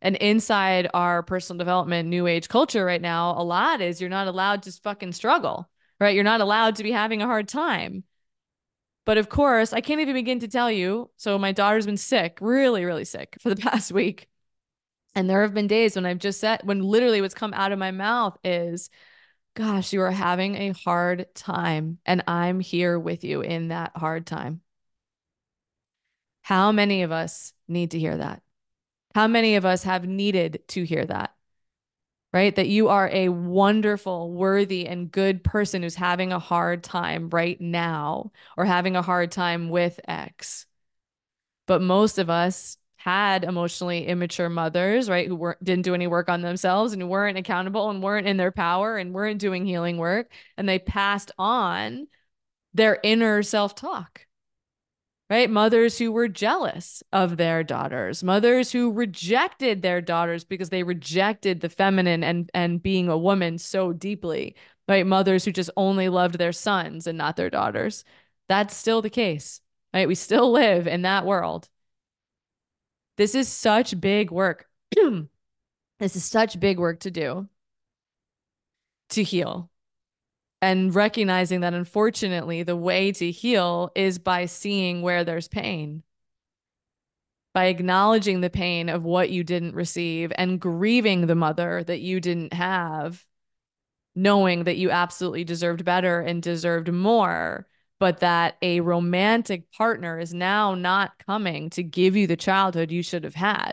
And 0.00 0.14
inside 0.16 0.88
our 0.92 1.22
personal 1.22 1.58
development, 1.58 2.08
new 2.08 2.26
age 2.26 2.48
culture 2.48 2.84
right 2.84 3.02
now, 3.02 3.30
a 3.36 3.42
lot 3.42 3.80
is 3.80 4.00
you're 4.00 4.10
not 4.10 4.28
allowed 4.28 4.62
to 4.64 4.72
fucking 4.72 5.12
struggle, 5.12 5.68
right? 5.98 6.14
You're 6.14 6.24
not 6.24 6.42
allowed 6.42 6.76
to 6.76 6.84
be 6.84 6.92
having 6.92 7.22
a 7.22 7.26
hard 7.26 7.48
time. 7.48 8.04
But 9.04 9.18
of 9.18 9.28
course, 9.28 9.72
I 9.72 9.80
can't 9.80 10.00
even 10.00 10.14
begin 10.14 10.40
to 10.40 10.48
tell 10.48 10.70
you. 10.70 11.10
So 11.16 11.38
my 11.38 11.52
daughter's 11.52 11.86
been 11.86 11.96
sick, 11.96 12.38
really, 12.40 12.84
really 12.84 13.04
sick 13.04 13.36
for 13.40 13.50
the 13.50 13.56
past 13.60 13.92
week. 13.92 14.28
And 15.14 15.30
there 15.30 15.42
have 15.42 15.54
been 15.54 15.66
days 15.66 15.94
when 15.94 16.06
I've 16.06 16.18
just 16.18 16.40
said, 16.40 16.62
when 16.64 16.82
literally 16.82 17.20
what's 17.20 17.34
come 17.34 17.54
out 17.54 17.72
of 17.72 17.78
my 17.78 17.90
mouth 17.92 18.36
is, 18.42 18.90
gosh, 19.54 19.92
you 19.92 20.00
are 20.00 20.10
having 20.10 20.56
a 20.56 20.70
hard 20.72 21.32
time. 21.34 21.98
And 22.04 22.24
I'm 22.26 22.60
here 22.60 22.98
with 22.98 23.22
you 23.22 23.40
in 23.40 23.68
that 23.68 23.92
hard 23.96 24.26
time. 24.26 24.60
How 26.42 26.72
many 26.72 27.02
of 27.02 27.12
us 27.12 27.52
need 27.68 27.92
to 27.92 27.98
hear 27.98 28.16
that? 28.16 28.42
How 29.14 29.28
many 29.28 29.54
of 29.56 29.64
us 29.64 29.84
have 29.84 30.06
needed 30.06 30.62
to 30.68 30.84
hear 30.84 31.04
that? 31.06 31.34
Right? 32.34 32.56
That 32.56 32.68
you 32.68 32.88
are 32.88 33.08
a 33.12 33.28
wonderful, 33.28 34.32
worthy, 34.32 34.86
and 34.88 35.10
good 35.10 35.44
person 35.44 35.84
who's 35.84 35.94
having 35.94 36.32
a 36.32 36.40
hard 36.40 36.82
time 36.82 37.30
right 37.30 37.58
now 37.60 38.32
or 38.56 38.64
having 38.64 38.96
a 38.96 39.02
hard 39.02 39.30
time 39.30 39.68
with 39.70 40.00
X. 40.08 40.66
But 41.68 41.80
most 41.80 42.18
of 42.18 42.30
us 42.30 42.76
had 42.96 43.44
emotionally 43.44 44.06
immature 44.08 44.48
mothers, 44.48 45.08
right, 45.08 45.28
who 45.28 45.36
weren't 45.36 45.62
didn't 45.62 45.84
do 45.84 45.94
any 45.94 46.08
work 46.08 46.28
on 46.28 46.42
themselves 46.42 46.92
and 46.92 47.08
weren't 47.08 47.38
accountable 47.38 47.88
and 47.88 48.02
weren't 48.02 48.26
in 48.26 48.36
their 48.36 48.52
power 48.52 48.96
and 48.96 49.14
weren't 49.14 49.40
doing 49.40 49.64
healing 49.64 49.96
work 49.98 50.32
and 50.56 50.68
they 50.68 50.80
passed 50.80 51.30
on 51.38 52.08
their 52.74 52.98
inner 53.04 53.42
self-talk 53.44 54.26
right? 55.30 55.50
Mothers 55.50 55.98
who 55.98 56.12
were 56.12 56.28
jealous 56.28 57.02
of 57.12 57.36
their 57.36 57.62
daughters, 57.64 58.22
mothers 58.22 58.72
who 58.72 58.92
rejected 58.92 59.82
their 59.82 60.00
daughters 60.00 60.44
because 60.44 60.70
they 60.70 60.82
rejected 60.82 61.60
the 61.60 61.68
feminine 61.68 62.22
and 62.22 62.50
and 62.54 62.82
being 62.82 63.08
a 63.08 63.18
woman 63.18 63.58
so 63.58 63.92
deeply, 63.92 64.56
right? 64.88 65.06
Mothers 65.06 65.44
who 65.44 65.52
just 65.52 65.70
only 65.76 66.08
loved 66.08 66.38
their 66.38 66.52
sons 66.52 67.06
and 67.06 67.18
not 67.18 67.36
their 67.36 67.50
daughters. 67.50 68.04
That's 68.48 68.76
still 68.76 69.02
the 69.02 69.10
case, 69.10 69.60
right? 69.94 70.08
We 70.08 70.14
still 70.14 70.50
live 70.52 70.86
in 70.86 71.02
that 71.02 71.26
world. 71.26 71.68
This 73.16 73.34
is 73.34 73.48
such 73.48 74.00
big 74.00 74.30
work. 74.30 74.68
this 75.98 76.16
is 76.16 76.24
such 76.24 76.60
big 76.60 76.78
work 76.78 77.00
to 77.00 77.10
do 77.10 77.48
to 79.10 79.22
heal 79.22 79.70
and 80.64 80.94
recognizing 80.94 81.60
that 81.60 81.74
unfortunately 81.74 82.62
the 82.62 82.74
way 82.74 83.12
to 83.12 83.30
heal 83.30 83.92
is 83.94 84.18
by 84.18 84.46
seeing 84.46 85.02
where 85.02 85.22
there's 85.22 85.46
pain. 85.46 86.02
By 87.52 87.66
acknowledging 87.66 88.40
the 88.40 88.48
pain 88.48 88.88
of 88.88 89.04
what 89.04 89.28
you 89.28 89.44
didn't 89.44 89.74
receive 89.74 90.32
and 90.36 90.58
grieving 90.58 91.26
the 91.26 91.34
mother 91.34 91.84
that 91.84 92.00
you 92.00 92.18
didn't 92.18 92.54
have 92.54 93.24
knowing 94.14 94.64
that 94.64 94.78
you 94.78 94.90
absolutely 94.90 95.44
deserved 95.44 95.84
better 95.84 96.20
and 96.20 96.42
deserved 96.42 96.90
more 96.90 97.66
but 98.00 98.20
that 98.20 98.56
a 98.62 98.80
romantic 98.80 99.70
partner 99.72 100.18
is 100.18 100.32
now 100.32 100.74
not 100.74 101.18
coming 101.26 101.68
to 101.68 101.82
give 101.82 102.14
you 102.16 102.26
the 102.26 102.36
childhood 102.36 102.92
you 102.92 103.02
should 103.02 103.24
have 103.24 103.34
had 103.34 103.72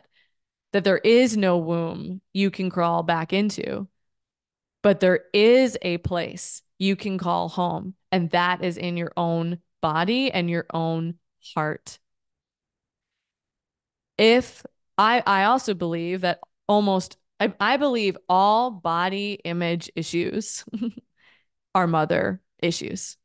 that 0.73 0.84
there 0.84 0.97
is 0.97 1.38
no 1.38 1.60
womb 1.60 2.21
you 2.34 2.49
can 2.49 2.71
crawl 2.71 3.04
back 3.04 3.32
into 3.32 3.88
but 4.82 4.99
there 4.99 5.25
is 5.32 5.77
a 5.84 5.99
place 5.99 6.63
you 6.81 6.95
can 6.95 7.19
call 7.19 7.47
home. 7.47 7.93
And 8.11 8.31
that 8.31 8.63
is 8.63 8.75
in 8.75 8.97
your 8.97 9.11
own 9.15 9.59
body 9.83 10.31
and 10.31 10.49
your 10.49 10.65
own 10.73 11.19
heart. 11.53 11.99
If 14.17 14.65
I, 14.97 15.21
I 15.27 15.43
also 15.43 15.75
believe 15.75 16.21
that 16.21 16.39
almost, 16.67 17.17
I, 17.39 17.53
I 17.59 17.77
believe 17.77 18.17
all 18.27 18.71
body 18.71 19.33
image 19.45 19.91
issues 19.95 20.65
are 21.75 21.85
mother 21.85 22.41
issues. 22.63 23.15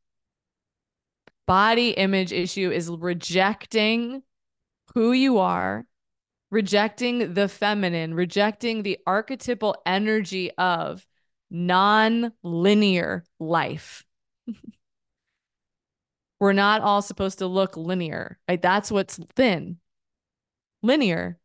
Body 1.47 1.89
image 1.89 2.31
issue 2.31 2.69
is 2.69 2.91
rejecting 2.91 4.21
who 4.93 5.13
you 5.13 5.39
are, 5.39 5.87
rejecting 6.51 7.33
the 7.33 7.47
feminine, 7.47 8.13
rejecting 8.13 8.83
the 8.83 8.99
archetypal 9.07 9.75
energy 9.83 10.51
of 10.59 11.07
non-linear 11.49 13.23
life. 13.39 14.03
We're 16.39 16.53
not 16.53 16.81
all 16.81 17.01
supposed 17.01 17.39
to 17.39 17.47
look 17.47 17.75
linear, 17.75 18.37
right? 18.47 18.61
That's 18.61 18.91
what's 18.91 19.19
thin. 19.35 19.77
Linear. 20.83 21.39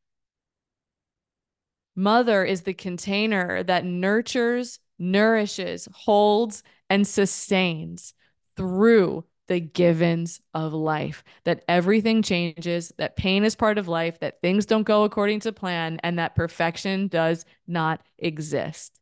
Mother 1.94 2.44
is 2.44 2.62
the 2.62 2.74
container 2.74 3.62
that 3.62 3.84
nurtures, 3.84 4.78
nourishes, 4.98 5.88
holds, 5.92 6.62
and 6.88 7.06
sustains 7.06 8.14
through 8.56 9.24
the 9.48 9.60
givens 9.60 10.40
of 10.54 10.72
life. 10.72 11.24
That 11.44 11.64
everything 11.68 12.22
changes, 12.22 12.92
that 12.98 13.16
pain 13.16 13.44
is 13.44 13.54
part 13.54 13.78
of 13.78 13.88
life, 13.88 14.20
that 14.20 14.40
things 14.40 14.66
don't 14.66 14.84
go 14.84 15.04
according 15.04 15.40
to 15.40 15.52
plan, 15.52 15.98
and 16.02 16.18
that 16.18 16.34
perfection 16.34 17.08
does 17.08 17.44
not 17.66 18.02
exist. 18.18 18.98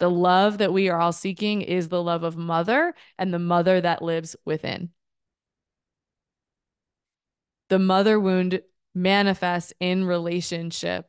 The 0.00 0.10
love 0.10 0.58
that 0.58 0.72
we 0.72 0.88
are 0.88 0.98
all 0.98 1.12
seeking 1.12 1.60
is 1.60 1.88
the 1.88 2.02
love 2.02 2.22
of 2.22 2.36
mother 2.36 2.94
and 3.18 3.32
the 3.32 3.38
mother 3.38 3.80
that 3.80 4.02
lives 4.02 4.34
within. 4.46 4.90
The 7.68 7.78
mother 7.78 8.18
wound 8.18 8.62
manifests 8.94 9.74
in 9.78 10.04
relationship 10.06 11.06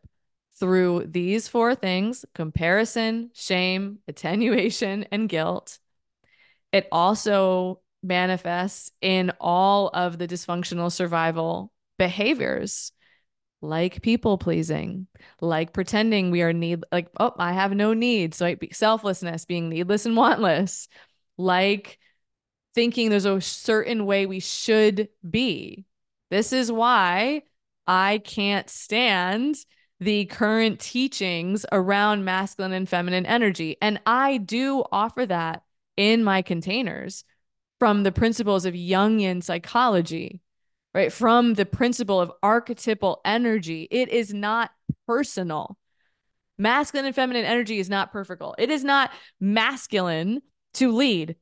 through 0.59 1.07
these 1.07 1.47
four 1.47 1.73
things 1.73 2.25
comparison, 2.35 3.31
shame, 3.33 3.99
attenuation, 4.09 5.05
and 5.11 5.29
guilt. 5.29 5.79
It 6.73 6.87
also 6.91 7.79
manifests 8.03 8.91
in 9.01 9.31
all 9.39 9.89
of 9.93 10.17
the 10.17 10.27
dysfunctional 10.27 10.91
survival 10.91 11.71
behaviors 11.97 12.91
like 13.61 14.01
people 14.01 14.37
pleasing, 14.37 15.07
like 15.39 15.73
pretending 15.73 16.31
we 16.31 16.41
are 16.41 16.53
need 16.53 16.83
like 16.91 17.09
oh 17.19 17.33
I 17.37 17.53
have 17.53 17.73
no 17.73 17.93
needs, 17.93 18.37
so 18.37 18.55
be 18.55 18.71
selflessness, 18.71 19.45
being 19.45 19.69
needless 19.69 20.05
and 20.05 20.17
wantless, 20.17 20.87
like 21.37 21.99
thinking 22.73 23.09
there's 23.09 23.25
a 23.25 23.41
certain 23.41 24.05
way 24.05 24.25
we 24.25 24.39
should 24.39 25.09
be. 25.27 25.85
This 26.29 26.53
is 26.53 26.71
why 26.71 27.43
I 27.87 28.19
can't 28.19 28.69
stand 28.69 29.57
the 29.99 30.25
current 30.25 30.79
teachings 30.79 31.65
around 31.71 32.25
masculine 32.25 32.73
and 32.73 32.89
feminine 32.89 33.25
energy. 33.25 33.77
And 33.81 34.01
I 34.05 34.37
do 34.37 34.83
offer 34.91 35.25
that 35.27 35.63
in 35.95 36.23
my 36.23 36.41
containers 36.41 37.23
from 37.79 38.03
the 38.03 38.11
principles 38.11 38.65
of 38.65 38.73
Jungian 38.73 39.43
psychology 39.43 40.41
right? 40.93 41.11
From 41.11 41.53
the 41.53 41.65
principle 41.65 42.19
of 42.19 42.31
archetypal 42.43 43.21
energy. 43.23 43.87
It 43.91 44.09
is 44.09 44.33
not 44.33 44.71
personal. 45.07 45.77
Masculine 46.57 47.05
and 47.05 47.15
feminine 47.15 47.45
energy 47.45 47.79
is 47.79 47.89
not 47.89 48.11
perfect. 48.11 48.43
It 48.57 48.69
is 48.69 48.83
not 48.83 49.11
masculine 49.39 50.41
to 50.75 50.91
lead. 50.91 51.35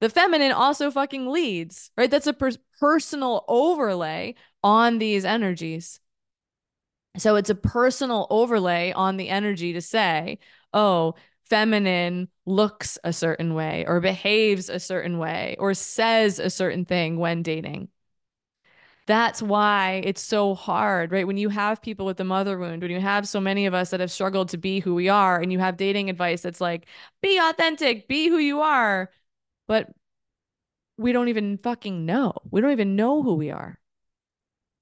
The 0.00 0.10
feminine 0.10 0.52
also 0.52 0.90
fucking 0.90 1.28
leads, 1.28 1.90
right? 1.96 2.10
That's 2.10 2.26
a 2.26 2.32
per- 2.32 2.50
personal 2.78 3.44
overlay 3.48 4.34
on 4.62 4.98
these 4.98 5.24
energies. 5.24 5.98
So 7.16 7.36
it's 7.36 7.50
a 7.50 7.54
personal 7.54 8.26
overlay 8.28 8.92
on 8.92 9.16
the 9.16 9.28
energy 9.28 9.72
to 9.72 9.80
say, 9.80 10.40
oh, 10.72 11.14
feminine 11.44 12.28
looks 12.44 12.98
a 13.04 13.12
certain 13.12 13.54
way 13.54 13.84
or 13.86 14.00
behaves 14.00 14.68
a 14.68 14.80
certain 14.80 15.18
way 15.18 15.56
or 15.58 15.74
says 15.74 16.38
a 16.38 16.50
certain 16.50 16.84
thing 16.84 17.16
when 17.16 17.42
dating. 17.42 17.88
That's 19.06 19.42
why 19.42 20.02
it's 20.04 20.22
so 20.22 20.54
hard, 20.54 21.12
right? 21.12 21.26
When 21.26 21.36
you 21.36 21.50
have 21.50 21.82
people 21.82 22.06
with 22.06 22.16
the 22.16 22.24
mother 22.24 22.58
wound, 22.58 22.82
when 22.82 22.90
you 22.90 23.00
have 23.00 23.28
so 23.28 23.38
many 23.40 23.66
of 23.66 23.74
us 23.74 23.90
that 23.90 24.00
have 24.00 24.10
struggled 24.10 24.48
to 24.50 24.56
be 24.56 24.80
who 24.80 24.94
we 24.94 25.08
are, 25.10 25.40
and 25.40 25.52
you 25.52 25.58
have 25.58 25.76
dating 25.76 26.08
advice 26.08 26.40
that's 26.40 26.60
like, 26.60 26.86
be 27.20 27.38
authentic, 27.38 28.08
be 28.08 28.28
who 28.28 28.38
you 28.38 28.62
are. 28.62 29.10
But 29.68 29.90
we 30.96 31.12
don't 31.12 31.28
even 31.28 31.58
fucking 31.58 32.06
know. 32.06 32.32
We 32.50 32.60
don't 32.60 32.72
even 32.72 32.96
know 32.96 33.22
who 33.22 33.34
we 33.34 33.50
are. 33.50 33.78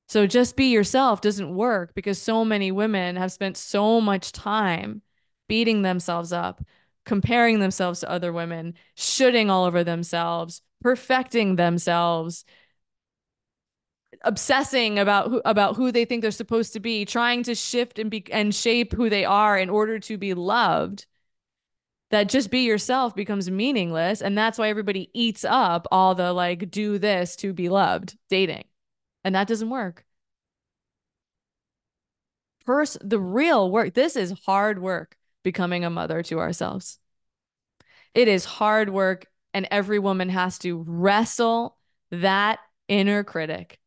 So 0.09 0.27
just 0.27 0.57
be 0.57 0.67
yourself 0.67 1.21
doesn't 1.21 1.55
work 1.55 1.95
because 1.95 2.21
so 2.21 2.45
many 2.45 2.71
women 2.71 3.17
have 3.17 3.33
spent 3.33 3.57
so 3.57 4.01
much 4.01 4.31
time 4.31 5.03
beating 5.49 5.83
themselves 5.83 6.33
up, 6.33 6.63
comparing 7.07 7.61
themselves 7.61 8.01
to 8.01 8.11
other 8.11 8.33
women, 8.33 8.75
shooting 8.95 9.51
all 9.51 9.65
over 9.65 9.83
themselves, 9.83 10.61
perfecting 10.83 11.57
themselves, 11.57 12.45
obsessing 14.23 14.99
about 14.99 15.31
who 15.31 15.43
about 15.45 15.77
who 15.77 15.91
they 15.91 16.05
think 16.05 16.23
they're 16.23 16.31
supposed 16.31 16.73
to 16.75 16.81
be, 16.81 17.05
trying 17.05 17.43
to 17.45 17.55
shift 17.55 17.99
and 17.99 18.11
be 18.11 18.25
and 18.31 18.55
shape 18.55 18.93
who 18.93 19.09
they 19.11 19.25
are 19.25 19.59
in 19.59 19.71
order 19.71 19.99
to 20.01 20.17
be 20.17 20.35
loved. 20.35 21.07
That 22.11 22.29
just 22.29 22.51
be 22.51 22.65
yourself 22.65 23.17
becomes 23.17 23.51
meaningless. 23.51 24.21
And 24.21 24.37
that's 24.37 24.59
why 24.59 24.69
everybody 24.69 25.11
eats 25.15 25.45
up 25.45 25.89
all 25.91 26.15
the 26.15 26.33
like 26.33 26.71
do 26.71 26.99
this 26.99 27.37
to 27.37 27.55
be 27.55 27.71
loved 27.71 28.17
dating. 28.29 28.65
And 29.25 29.35
that 29.35 29.49
doesn't 29.49 29.71
work. 29.71 30.05
First, 32.67 32.99
the 33.03 33.19
real 33.19 33.71
work, 33.71 33.95
this 33.95 34.15
is 34.15 34.39
hard 34.45 34.81
work 34.81 35.17
becoming 35.43 35.85
a 35.85 35.91
mother 35.91 36.23
to 36.25 36.39
ourselves. 36.39 36.99
It 38.15 38.29
is 38.29 38.45
hard 38.45 38.91
work, 38.91 39.27
and 39.55 39.67
every 39.71 39.99
woman 39.99 40.29
has 40.29 40.59
to 40.61 40.85
wrestle 40.87 41.77
that 42.11 42.61
inner 42.89 43.25
critic 43.25 43.81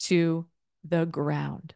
to 0.00 0.46
the 0.84 1.04
ground. 1.04 1.74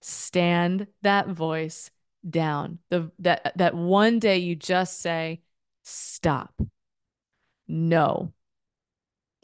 Stand 0.00 0.88
that 1.02 1.28
voice 1.28 1.90
down. 2.28 2.78
The 2.90 3.10
that 3.20 3.52
that 3.56 3.74
one 3.74 4.18
day 4.18 4.38
you 4.38 4.56
just 4.56 5.00
say, 5.00 5.42
"Stop. 5.82 6.54
No. 7.68 8.32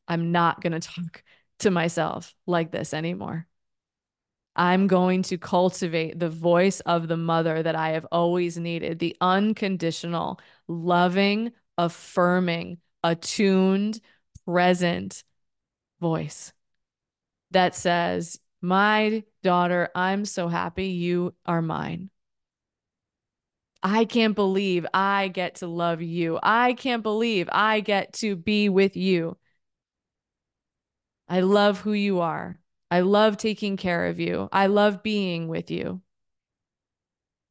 I'm 0.07 0.33
not 0.33 0.61
going 0.61 0.73
to 0.73 0.81
talk 0.81 1.23
to 1.61 1.71
myself 1.71 2.35
like 2.47 2.71
this 2.71 2.95
anymore. 2.95 3.47
I'm 4.57 4.89
going 4.89 5.23
to 5.25 5.39
cultivate 5.39 6.19
the 6.19 6.29
voice 6.29 6.81
of 6.81 7.07
the 7.07 7.17
mother 7.17 7.63
that 7.63 7.77
I 7.77 7.91
have 7.91 8.07
always 8.11 8.59
needed, 8.59 8.99
the 8.99 9.17
unconditional, 9.21 10.41
loving, 10.67 11.53
affirming, 11.77 12.79
attuned, 13.05 14.01
present 14.45 15.23
voice 16.01 16.53
that 17.51 17.75
says, 17.75 18.39
My 18.61 19.25
daughter, 19.43 19.91
I'm 19.95 20.25
so 20.25 20.49
happy 20.49 20.89
you 20.89 21.35
are 21.47 21.63
mine. 21.63 22.11
I 23.83 24.05
can't 24.05 24.35
believe 24.35 24.87
I 24.93 25.29
get 25.29 25.57
to 25.57 25.67
love 25.67 26.03
you. 26.03 26.39
I 26.43 26.75
can't 26.75 27.03
believe 27.03 27.49
I 27.53 27.81
get 27.81 28.13
to 28.15 28.35
be 28.35 28.69
with 28.69 28.97
you. 28.97 29.37
I 31.29 31.41
love 31.41 31.81
who 31.81 31.93
you 31.93 32.21
are. 32.21 32.59
I 32.91 33.01
love 33.01 33.37
taking 33.37 33.77
care 33.77 34.07
of 34.07 34.19
you. 34.19 34.49
I 34.51 34.67
love 34.67 35.03
being 35.03 35.47
with 35.49 35.71
you. 35.71 36.01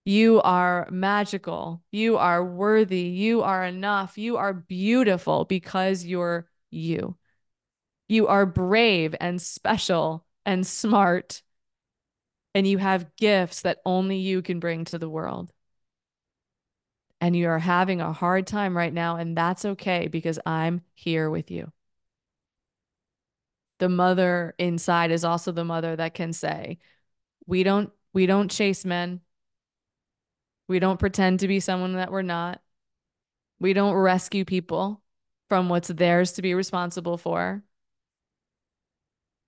You 0.05 0.41
are 0.41 0.87
magical. 0.89 1.83
You 1.91 2.17
are 2.17 2.43
worthy. 2.43 3.01
You 3.01 3.43
are 3.43 3.63
enough. 3.65 4.17
You 4.17 4.37
are 4.37 4.53
beautiful 4.53 5.45
because 5.45 6.05
you're 6.05 6.47
you. 6.71 7.17
You 8.07 8.27
are 8.27 8.45
brave 8.45 9.15
and 9.19 9.41
special 9.41 10.25
and 10.45 10.65
smart. 10.65 11.41
And 12.55 12.65
you 12.65 12.77
have 12.77 13.15
gifts 13.17 13.61
that 13.61 13.81
only 13.85 14.17
you 14.17 14.41
can 14.41 14.59
bring 14.59 14.85
to 14.85 14.97
the 14.97 15.09
world. 15.09 15.51
And 17.19 17.35
you 17.35 17.49
are 17.49 17.59
having 17.59 17.99
a 18.01 18.13
hard 18.13 18.47
time 18.47 18.75
right 18.75 18.93
now. 18.93 19.17
And 19.17 19.35
that's 19.35 19.65
okay 19.65 20.07
because 20.07 20.39
I'm 20.45 20.81
here 20.93 21.29
with 21.29 21.51
you. 21.51 21.71
The 23.79 23.89
mother 23.89 24.55
inside 24.57 25.11
is 25.11 25.23
also 25.23 25.51
the 25.51 25.65
mother 25.65 25.95
that 25.95 26.13
can 26.13 26.33
say, 26.33 26.79
we 27.45 27.63
don't 27.63 27.91
we 28.13 28.25
don't 28.25 28.49
chase 28.49 28.85
men. 28.85 29.21
We 30.67 30.79
don't 30.79 30.99
pretend 30.99 31.41
to 31.41 31.47
be 31.47 31.59
someone 31.59 31.93
that 31.93 32.11
we're 32.11 32.23
not. 32.23 32.61
We 33.59 33.73
don't 33.73 33.93
rescue 33.93 34.45
people 34.45 35.01
from 35.49 35.69
what's 35.69 35.87
theirs 35.89 36.33
to 36.33 36.41
be 36.41 36.53
responsible 36.53 37.17
for 37.17 37.63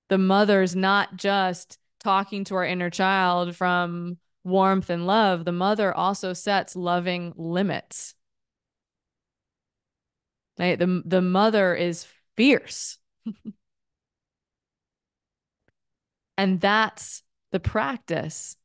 the 0.09 0.17
mother's 0.17 0.75
not 0.75 1.15
just 1.15 1.77
talking 1.99 2.43
to 2.45 2.55
our 2.55 2.65
inner 2.65 2.89
child 2.89 3.55
from 3.55 4.17
warmth 4.43 4.89
and 4.89 5.05
love, 5.05 5.45
the 5.45 5.51
mother 5.51 5.95
also 5.95 6.33
sets 6.33 6.75
loving 6.75 7.33
limits. 7.37 8.15
Right? 10.57 10.77
The, 10.77 11.01
the 11.05 11.21
mother 11.21 11.73
is 11.73 12.05
fierce. 12.35 12.97
and 16.37 16.59
that's 16.59 17.23
the 17.51 17.59
practice. 17.59 18.57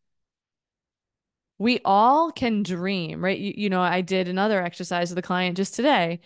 We 1.59 1.81
all 1.85 2.33
can 2.33 2.63
dream, 2.65 3.23
right? 3.23 3.39
You, 3.39 3.53
you 3.57 3.71
know, 3.71 3.81
I 3.81 4.01
did 4.01 4.27
another 4.29 4.61
exercise 4.61 5.11
with 5.11 5.19
a 5.19 5.23
client 5.23 5.57
just 5.57 5.75
today. 5.75 6.21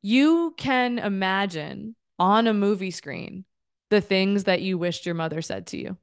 You 0.00 0.54
can 0.56 0.98
imagine 0.98 1.96
on 2.18 2.46
a 2.46 2.54
movie 2.54 2.90
screen 2.90 3.44
the 3.90 4.00
things 4.00 4.44
that 4.44 4.62
you 4.62 4.78
wished 4.78 5.06
your 5.06 5.14
mother 5.14 5.42
said 5.42 5.66
to 5.68 5.78
you. 5.78 5.96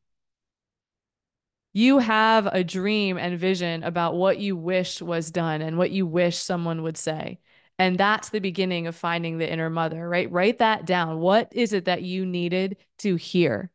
You 1.74 2.00
have 2.00 2.46
a 2.46 2.64
dream 2.64 3.18
and 3.18 3.40
vision 3.40 3.84
about 3.84 4.16
what 4.16 4.40
you 4.40 4.56
wish 4.56 5.02
was 5.02 5.32
done 5.32 5.62
and 5.62 5.78
what 5.78 5.92
you 5.92 6.06
wish 6.06 6.38
someone 6.38 6.84
would 6.84 6.98
say. 6.98 7.40
And 7.80 7.98
that's 7.98 8.30
the 8.30 8.40
beginning 8.40 8.86
of 8.86 8.96
finding 8.96 9.40
the 9.40 9.52
inner 9.52 9.70
mother, 9.70 10.08
right? 10.08 10.32
Write 10.32 10.60
that 10.60 10.86
down. 10.86 11.20
What 11.20 11.50
is 11.52 11.74
it 11.74 11.86
that 11.86 12.04
you 12.04 12.26
needed 12.26 12.78
to 13.00 13.16
hear? 13.16 13.72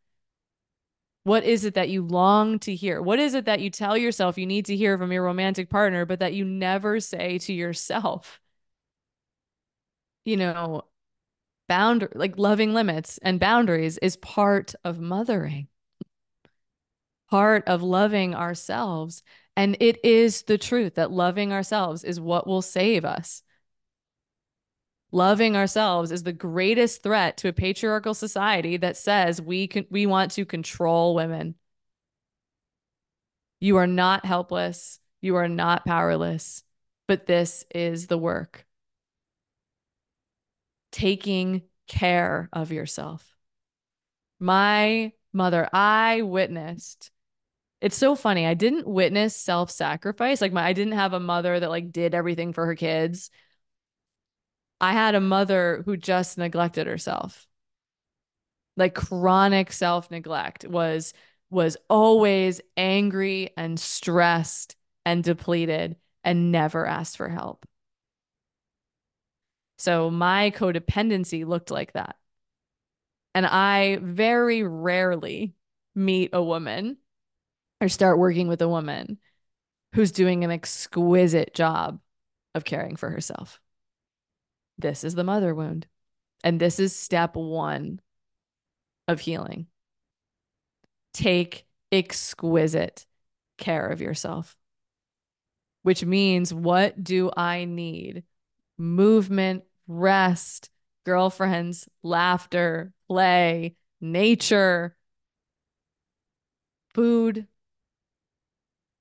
What 1.24 1.44
is 1.44 1.64
it 1.64 1.74
that 1.74 1.88
you 1.90 2.02
long 2.02 2.58
to 2.60 2.74
hear? 2.74 3.02
What 3.02 3.18
is 3.18 3.34
it 3.34 3.44
that 3.44 3.60
you 3.60 3.70
tell 3.70 3.96
yourself 3.98 4.38
you 4.38 4.46
need 4.46 4.66
to 4.66 4.76
hear 4.76 4.96
from 4.96 5.12
your 5.12 5.24
romantic 5.24 5.68
partner, 5.68 6.06
but 6.06 6.20
that 6.20 6.34
you 6.34 6.44
never 6.44 7.00
say 7.00 7.38
to 7.40 7.52
yourself? 7.52 8.40
You 10.24 10.36
know, 10.36 10.84
bound 11.68 12.08
like 12.14 12.38
loving 12.38 12.74
limits 12.74 13.18
and 13.22 13.38
boundaries 13.38 13.98
is 13.98 14.16
part 14.16 14.74
of 14.84 14.98
mothering. 14.98 15.68
Part 17.30 17.68
of 17.68 17.82
loving 17.82 18.34
ourselves. 18.34 19.22
And 19.56 19.76
it 19.80 20.04
is 20.04 20.42
the 20.42 20.58
truth 20.58 20.94
that 20.94 21.10
loving 21.10 21.52
ourselves 21.52 22.04
is 22.04 22.20
what 22.20 22.46
will 22.46 22.62
save 22.62 23.04
us. 23.04 23.42
Loving 25.10 25.56
ourselves 25.56 26.12
is 26.12 26.22
the 26.22 26.32
greatest 26.32 27.02
threat 27.02 27.38
to 27.38 27.48
a 27.48 27.52
patriarchal 27.52 28.14
society 28.14 28.76
that 28.76 28.96
says 28.96 29.40
we 29.40 29.66
can 29.66 29.86
we 29.90 30.06
want 30.06 30.32
to 30.32 30.44
control 30.44 31.14
women. 31.14 31.54
You 33.60 33.76
are 33.78 33.86
not 33.86 34.24
helpless. 34.24 35.00
You 35.20 35.36
are 35.36 35.48
not 35.48 35.84
powerless. 35.84 36.62
But 37.06 37.26
this 37.26 37.64
is 37.74 38.06
the 38.06 38.18
work 38.18 38.66
taking 40.92 41.62
care 41.86 42.48
of 42.52 42.72
yourself. 42.72 43.36
My 44.40 45.12
mother, 45.32 45.68
I 45.72 46.22
witnessed. 46.22 47.10
It's 47.80 47.96
so 47.96 48.16
funny. 48.16 48.46
I 48.46 48.54
didn't 48.54 48.86
witness 48.88 49.36
self-sacrifice. 49.36 50.40
Like 50.40 50.52
my 50.52 50.64
I 50.66 50.72
didn't 50.72 50.94
have 50.94 51.12
a 51.12 51.20
mother 51.20 51.58
that 51.58 51.70
like 51.70 51.92
did 51.92 52.14
everything 52.14 52.52
for 52.52 52.66
her 52.66 52.74
kids. 52.74 53.30
I 54.80 54.92
had 54.92 55.14
a 55.14 55.20
mother 55.20 55.82
who 55.84 55.96
just 55.96 56.38
neglected 56.38 56.86
herself. 56.86 57.46
Like 58.76 58.94
chronic 58.94 59.72
self-neglect 59.72 60.66
was 60.66 61.12
was 61.50 61.76
always 61.88 62.60
angry 62.76 63.50
and 63.56 63.80
stressed 63.80 64.76
and 65.04 65.24
depleted 65.24 65.96
and 66.22 66.52
never 66.52 66.86
asked 66.86 67.16
for 67.16 67.28
help. 67.28 67.64
So 69.78 70.10
my 70.10 70.50
codependency 70.50 71.46
looked 71.46 71.70
like 71.70 71.92
that. 71.92 72.16
And 73.34 73.46
I 73.46 73.98
very 74.02 74.62
rarely 74.62 75.54
meet 75.94 76.30
a 76.32 76.42
woman 76.42 76.96
or 77.80 77.88
start 77.88 78.18
working 78.18 78.48
with 78.48 78.60
a 78.62 78.68
woman 78.68 79.18
who's 79.94 80.12
doing 80.12 80.44
an 80.44 80.50
exquisite 80.50 81.54
job 81.54 82.00
of 82.54 82.64
caring 82.64 82.96
for 82.96 83.10
herself. 83.10 83.60
this 84.78 85.02
is 85.04 85.14
the 85.14 85.24
mother 85.24 85.54
wound. 85.54 85.86
And 86.44 86.60
this 86.60 86.78
is 86.78 86.94
step 86.94 87.34
one 87.34 88.00
of 89.08 89.20
healing. 89.20 89.66
Take 91.12 91.66
exquisite 91.90 93.06
care 93.56 93.88
of 93.88 94.00
yourself, 94.00 94.56
which 95.82 96.04
means 96.04 96.54
what 96.54 97.02
do 97.02 97.30
I 97.36 97.64
need? 97.64 98.22
Movement, 98.78 99.64
rest, 99.86 100.70
girlfriends, 101.04 101.88
laughter, 102.02 102.92
play, 103.08 103.76
nature, 104.00 104.96
food. 106.94 107.46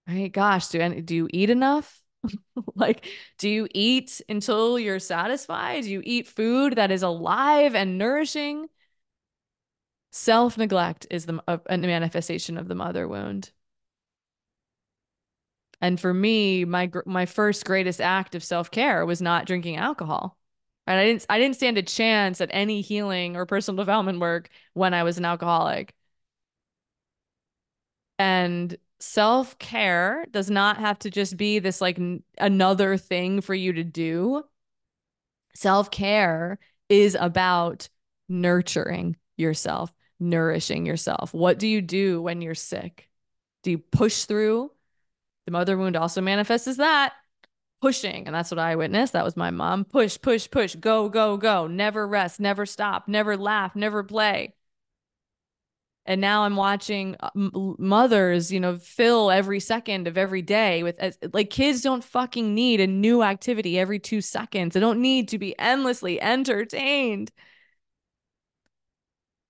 Right? 0.07 0.31
Gosh, 0.31 0.69
do, 0.69 1.01
do 1.01 1.15
you 1.15 1.29
eat 1.33 1.49
enough? 1.49 2.01
like, 2.75 3.05
do 3.37 3.49
you 3.49 3.67
eat 3.73 4.21
until 4.29 4.79
you're 4.79 4.99
satisfied? 4.99 5.83
Do 5.83 5.91
you 5.91 6.01
eat 6.03 6.27
food 6.27 6.75
that 6.75 6.91
is 6.91 7.03
alive 7.03 7.75
and 7.75 7.97
nourishing? 7.97 8.67
Self 10.11 10.57
neglect 10.57 11.07
is 11.09 11.25
the 11.27 11.41
a 11.47 11.77
manifestation 11.77 12.57
of 12.57 12.67
the 12.67 12.75
mother 12.75 13.07
wound. 13.07 13.51
And 15.81 15.99
for 15.99 16.13
me, 16.13 16.65
my 16.65 16.91
my 17.05 17.25
first 17.25 17.65
greatest 17.65 18.01
act 18.01 18.35
of 18.35 18.43
self 18.43 18.71
care 18.71 19.05
was 19.05 19.21
not 19.21 19.45
drinking 19.45 19.77
alcohol. 19.77 20.37
Right? 20.87 20.99
I 20.99 21.05
didn't 21.05 21.25
I 21.29 21.39
didn't 21.39 21.55
stand 21.57 21.77
a 21.77 21.83
chance 21.83 22.41
at 22.41 22.49
any 22.51 22.81
healing 22.81 23.35
or 23.35 23.45
personal 23.45 23.77
development 23.83 24.19
work 24.19 24.49
when 24.73 24.93
I 24.93 25.03
was 25.03 25.17
an 25.17 25.25
alcoholic. 25.25 25.93
And 28.19 28.75
self 28.99 29.57
care 29.59 30.25
does 30.31 30.49
not 30.49 30.77
have 30.77 30.99
to 30.99 31.09
just 31.11 31.37
be 31.37 31.59
this 31.59 31.81
like 31.81 31.99
n- 31.99 32.23
another 32.39 32.97
thing 32.97 33.41
for 33.41 33.53
you 33.53 33.73
to 33.73 33.83
do. 33.83 34.43
Self 35.55 35.91
care 35.91 36.59
is 36.89 37.17
about 37.19 37.89
nurturing 38.29 39.17
yourself, 39.37 39.93
nourishing 40.19 40.85
yourself. 40.85 41.33
What 41.33 41.59
do 41.59 41.67
you 41.67 41.81
do 41.81 42.21
when 42.21 42.41
you're 42.41 42.55
sick? 42.55 43.09
Do 43.63 43.71
you 43.71 43.79
push 43.79 44.25
through? 44.25 44.71
The 45.47 45.51
mother 45.51 45.77
wound 45.77 45.95
also 45.95 46.19
manifests 46.19 46.67
as 46.67 46.75
that 46.75 47.13
pushing. 47.81 48.25
And 48.27 48.35
that's 48.35 48.51
what 48.51 48.59
I 48.59 48.75
witnessed. 48.75 49.13
That 49.13 49.23
was 49.23 49.37
my 49.37 49.49
mom. 49.49 49.85
Push, 49.85 50.19
push, 50.21 50.49
push, 50.51 50.75
go, 50.75 51.07
go, 51.07 51.37
go. 51.37 51.67
Never 51.67 52.05
rest, 52.05 52.41
never 52.41 52.65
stop, 52.65 53.07
never 53.07 53.37
laugh, 53.37 53.73
never 53.73 54.03
play 54.03 54.53
and 56.07 56.21
now 56.21 56.43
i'm 56.43 56.55
watching 56.55 57.15
uh, 57.19 57.29
mothers 57.35 58.51
you 58.51 58.59
know 58.59 58.77
fill 58.77 59.29
every 59.29 59.59
second 59.59 60.07
of 60.07 60.17
every 60.17 60.41
day 60.41 60.81
with 60.81 60.97
like 61.33 61.49
kids 61.49 61.81
don't 61.81 62.03
fucking 62.03 62.55
need 62.55 62.79
a 62.79 62.87
new 62.87 63.21
activity 63.21 63.77
every 63.77 63.99
2 63.99 64.21
seconds 64.21 64.73
they 64.73 64.79
don't 64.79 65.01
need 65.01 65.27
to 65.27 65.37
be 65.37 65.57
endlessly 65.59 66.19
entertained 66.21 67.31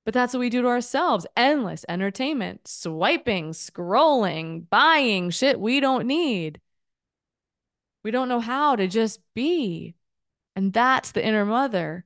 but 0.08 0.14
that's 0.14 0.34
what 0.34 0.40
we 0.40 0.50
do 0.50 0.62
to 0.62 0.68
ourselves 0.70 1.28
endless 1.36 1.84
entertainment 1.90 2.66
swiping 2.66 3.52
scrolling 3.52 4.64
buying 4.70 5.30
shit 5.30 5.60
we 5.60 5.82
don't 5.82 6.08
need 6.08 6.62
we 8.04 8.12
don't 8.12 8.30
know 8.30 8.40
how 8.40 8.76
to 8.76 8.88
just 8.88 9.20
be 9.36 9.94
and 10.56 10.72
that's 10.72 11.12
the 11.12 11.24
inner 11.24 11.46
mother 11.46 12.06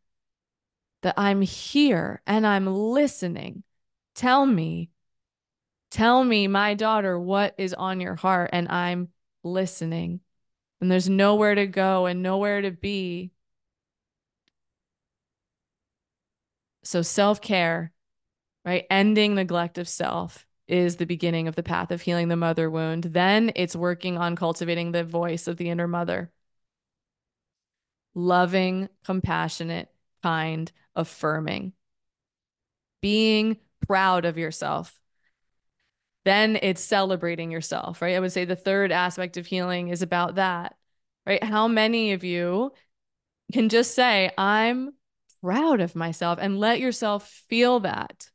that 1.04 1.14
i'm 1.16 1.42
here 1.42 2.22
and 2.26 2.46
i'm 2.48 2.66
listening 2.66 3.64
Tell 4.16 4.46
me, 4.46 4.90
tell 5.90 6.24
me, 6.24 6.48
my 6.48 6.74
daughter, 6.74 7.20
what 7.20 7.56
is 7.58 7.74
on 7.74 8.00
your 8.02 8.16
heart. 8.16 8.50
And 8.54 8.68
I'm 8.70 9.10
listening. 9.44 10.20
And 10.80 10.92
there's 10.92 11.10
nowhere 11.10 11.56
to 11.56 11.68
go 11.68 12.06
and 12.06 12.22
nowhere 12.22 12.62
to 12.62 12.72
be. 12.72 13.32
So, 16.84 17.02
self 17.02 17.42
care, 17.42 17.92
right? 18.66 18.86
Ending 18.90 19.36
neglect 19.36 19.78
of 19.78 19.88
self 19.88 20.46
is 20.68 20.96
the 20.96 21.06
beginning 21.06 21.48
of 21.48 21.56
the 21.56 21.64
path 21.64 21.92
of 21.92 22.02
healing 22.02 22.30
the 22.30 22.36
mother 22.36 22.70
wound. 22.70 23.04
Then 23.04 23.52
it's 23.56 23.76
working 23.76 24.18
on 24.18 24.36
cultivating 24.36 24.92
the 24.92 25.04
voice 25.04 25.48
of 25.48 25.58
the 25.58 25.70
inner 25.70 25.88
mother. 25.88 26.32
Loving, 28.16 28.90
compassionate, 29.04 29.90
kind, 30.24 30.72
affirming. 30.96 31.74
Being 33.02 33.58
proud 33.86 34.26
of 34.26 34.38
yourself. 34.38 34.98
Then 36.24 36.58
it's 36.62 36.82
celebrating 36.82 37.52
yourself, 37.52 38.02
right? 38.02 38.16
I 38.16 38.20
would 38.20 38.32
say 38.32 38.46
the 38.46 38.56
third 38.56 38.92
aspect 38.92 39.38
of 39.38 39.48
healing 39.48 39.88
is 39.90 40.02
about 40.02 40.36
that, 40.36 40.76
right? 41.26 41.44
How 41.44 41.68
many 41.68 42.14
of 42.14 42.24
you 42.24 42.74
can 43.52 43.70
just 43.70 43.96
say, 43.96 44.32
I'm 44.38 44.94
proud 45.42 45.82
of 45.82 45.96
myself 45.96 46.40
and 46.42 46.60
let 46.60 46.80
yourself 46.80 47.28
feel 47.50 47.82
that? 47.82 48.30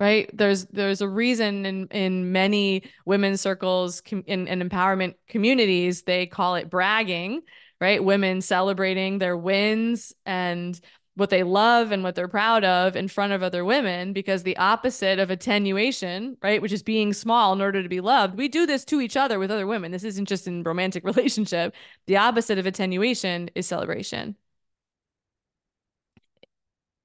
right 0.00 0.28
there's 0.36 0.66
there's 0.66 1.00
a 1.00 1.08
reason 1.08 1.64
in 1.64 1.86
in 1.88 2.32
many 2.32 2.82
women's 3.06 3.40
circles 3.40 4.02
in, 4.26 4.48
in 4.48 4.68
empowerment 4.68 5.14
communities 5.28 6.02
they 6.02 6.26
call 6.26 6.56
it 6.56 6.68
bragging 6.68 7.40
right 7.80 8.02
women 8.02 8.40
celebrating 8.40 9.18
their 9.18 9.36
wins 9.36 10.12
and 10.26 10.80
what 11.16 11.30
they 11.30 11.44
love 11.44 11.92
and 11.92 12.02
what 12.02 12.14
they're 12.14 12.28
proud 12.28 12.64
of 12.64 12.96
in 12.96 13.06
front 13.06 13.32
of 13.32 13.42
other 13.42 13.64
women 13.64 14.12
because 14.12 14.42
the 14.42 14.56
opposite 14.56 15.20
of 15.20 15.30
attenuation, 15.30 16.36
right, 16.42 16.60
which 16.60 16.72
is 16.72 16.82
being 16.82 17.12
small 17.12 17.52
in 17.52 17.60
order 17.60 17.82
to 17.82 17.88
be 17.88 18.00
loved, 18.00 18.36
we 18.36 18.48
do 18.48 18.66
this 18.66 18.84
to 18.84 19.00
each 19.00 19.16
other 19.16 19.38
with 19.38 19.50
other 19.50 19.66
women. 19.66 19.92
This 19.92 20.02
isn't 20.02 20.26
just 20.26 20.48
in 20.48 20.64
romantic 20.64 21.04
relationship. 21.06 21.72
The 22.06 22.16
opposite 22.16 22.58
of 22.58 22.66
attenuation 22.66 23.48
is 23.54 23.66
celebration. 23.66 24.34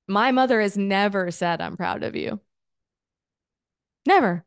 My 0.09 0.31
mother 0.31 0.59
has 0.59 0.77
never 0.77 1.31
said, 1.31 1.61
I'm 1.61 1.77
proud 1.77 2.03
of 2.03 2.15
you. 2.15 2.41
Never. 4.05 4.45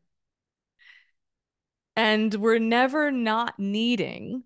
And 1.96 2.35
we're 2.35 2.59
never 2.59 3.11
not 3.11 3.59
needing, 3.59 4.44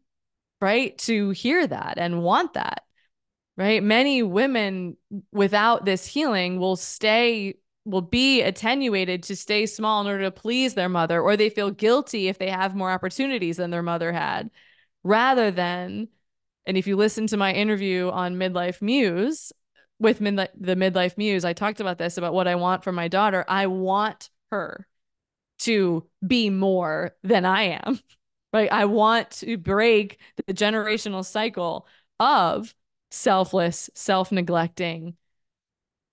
right, 0.60 0.96
to 0.98 1.30
hear 1.30 1.66
that 1.66 1.98
and 1.98 2.22
want 2.22 2.54
that 2.54 2.82
right? 3.56 3.82
Many 3.82 4.22
women 4.22 4.96
without 5.32 5.84
this 5.84 6.06
healing 6.06 6.58
will 6.58 6.76
stay 6.76 7.54
will 7.84 8.02
be 8.02 8.42
attenuated 8.42 9.22
to 9.22 9.36
stay 9.36 9.64
small 9.64 10.00
in 10.00 10.08
order 10.08 10.24
to 10.24 10.30
please 10.32 10.74
their 10.74 10.88
mother 10.88 11.20
or 11.20 11.36
they 11.36 11.48
feel 11.48 11.70
guilty 11.70 12.26
if 12.26 12.36
they 12.36 12.50
have 12.50 12.74
more 12.74 12.90
opportunities 12.90 13.58
than 13.58 13.70
their 13.70 13.82
mother 13.82 14.12
had 14.12 14.50
rather 15.04 15.52
than 15.52 16.08
and 16.66 16.76
if 16.76 16.88
you 16.88 16.96
listen 16.96 17.28
to 17.28 17.36
my 17.36 17.52
interview 17.52 18.10
on 18.10 18.34
midlife 18.34 18.82
muse 18.82 19.52
with 19.98 20.20
midlife 20.20 20.48
the 20.58 20.76
midlife 20.76 21.16
muse 21.16 21.44
I 21.44 21.52
talked 21.52 21.80
about 21.80 21.98
this 21.98 22.18
about 22.18 22.34
what 22.34 22.48
I 22.48 22.54
want 22.54 22.84
for 22.84 22.92
my 22.92 23.08
daughter 23.08 23.44
I 23.48 23.66
want 23.66 24.30
her 24.50 24.86
to 25.60 26.06
be 26.26 26.50
more 26.50 27.14
than 27.22 27.44
I 27.44 27.80
am 27.84 28.00
right 28.52 28.70
I 28.70 28.84
want 28.86 29.30
to 29.32 29.56
break 29.56 30.18
the 30.46 30.54
generational 30.54 31.24
cycle 31.24 31.86
of 32.20 32.74
selfless, 33.10 33.90
self-neglecting, 33.94 35.16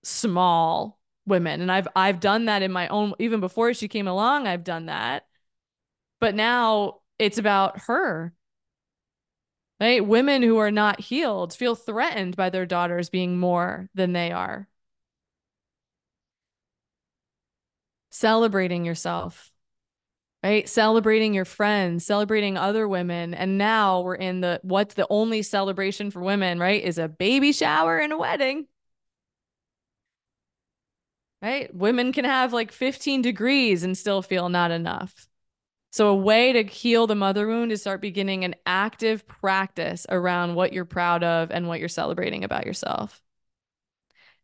small 0.02 0.98
women. 1.26 1.60
And 1.60 1.72
I've 1.72 1.88
I've 1.96 2.20
done 2.20 2.46
that 2.46 2.62
in 2.62 2.72
my 2.72 2.88
own 2.88 3.14
even 3.18 3.40
before 3.40 3.74
she 3.74 3.88
came 3.88 4.08
along, 4.08 4.46
I've 4.46 4.64
done 4.64 4.86
that. 4.86 5.26
But 6.20 6.34
now 6.34 7.00
it's 7.18 7.38
about 7.38 7.80
her. 7.82 8.32
Right? 9.80 10.04
Women 10.06 10.42
who 10.42 10.58
are 10.58 10.70
not 10.70 11.00
healed 11.00 11.52
feel 11.54 11.74
threatened 11.74 12.36
by 12.36 12.50
their 12.50 12.66
daughters 12.66 13.10
being 13.10 13.38
more 13.38 13.88
than 13.94 14.12
they 14.12 14.30
are. 14.32 14.68
Celebrating 18.10 18.84
yourself 18.84 19.52
right? 20.44 20.68
Celebrating 20.68 21.32
your 21.32 21.46
friends, 21.46 22.04
celebrating 22.04 22.58
other 22.58 22.86
women. 22.86 23.32
And 23.32 23.56
now 23.56 24.02
we're 24.02 24.14
in 24.14 24.42
the 24.42 24.60
what's 24.62 24.94
the 24.94 25.06
only 25.08 25.42
celebration 25.42 26.10
for 26.10 26.20
women, 26.20 26.58
right? 26.60 26.82
Is 26.84 26.98
a 26.98 27.08
baby 27.08 27.50
shower 27.52 27.98
and 27.98 28.12
a 28.12 28.18
wedding. 28.18 28.66
Right? 31.40 31.74
Women 31.74 32.12
can 32.12 32.24
have 32.24 32.52
like 32.52 32.72
15 32.72 33.22
degrees 33.22 33.82
and 33.84 33.96
still 33.96 34.22
feel 34.22 34.48
not 34.50 34.70
enough. 34.70 35.26
So, 35.94 36.08
a 36.08 36.16
way 36.16 36.52
to 36.54 36.64
heal 36.64 37.06
the 37.06 37.14
mother 37.14 37.46
wound 37.46 37.70
is 37.70 37.82
start 37.82 38.00
beginning 38.00 38.44
an 38.44 38.56
active 38.66 39.28
practice 39.28 40.06
around 40.08 40.56
what 40.56 40.72
you're 40.72 40.84
proud 40.84 41.22
of 41.22 41.52
and 41.52 41.68
what 41.68 41.78
you're 41.78 41.88
celebrating 41.88 42.42
about 42.42 42.66
yourself. 42.66 43.22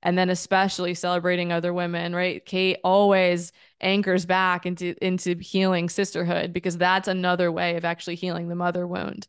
And 0.00 0.16
then 0.16 0.30
especially 0.30 0.94
celebrating 0.94 1.50
other 1.50 1.74
women 1.74 2.14
right? 2.14 2.46
Kate 2.46 2.76
always 2.84 3.50
anchors 3.80 4.26
back 4.26 4.64
into 4.64 4.94
into 5.04 5.34
healing 5.40 5.88
sisterhood 5.88 6.52
because 6.52 6.78
that's 6.78 7.08
another 7.08 7.50
way 7.50 7.74
of 7.74 7.84
actually 7.84 8.14
healing 8.14 8.46
the 8.46 8.54
mother 8.54 8.86
wound. 8.86 9.26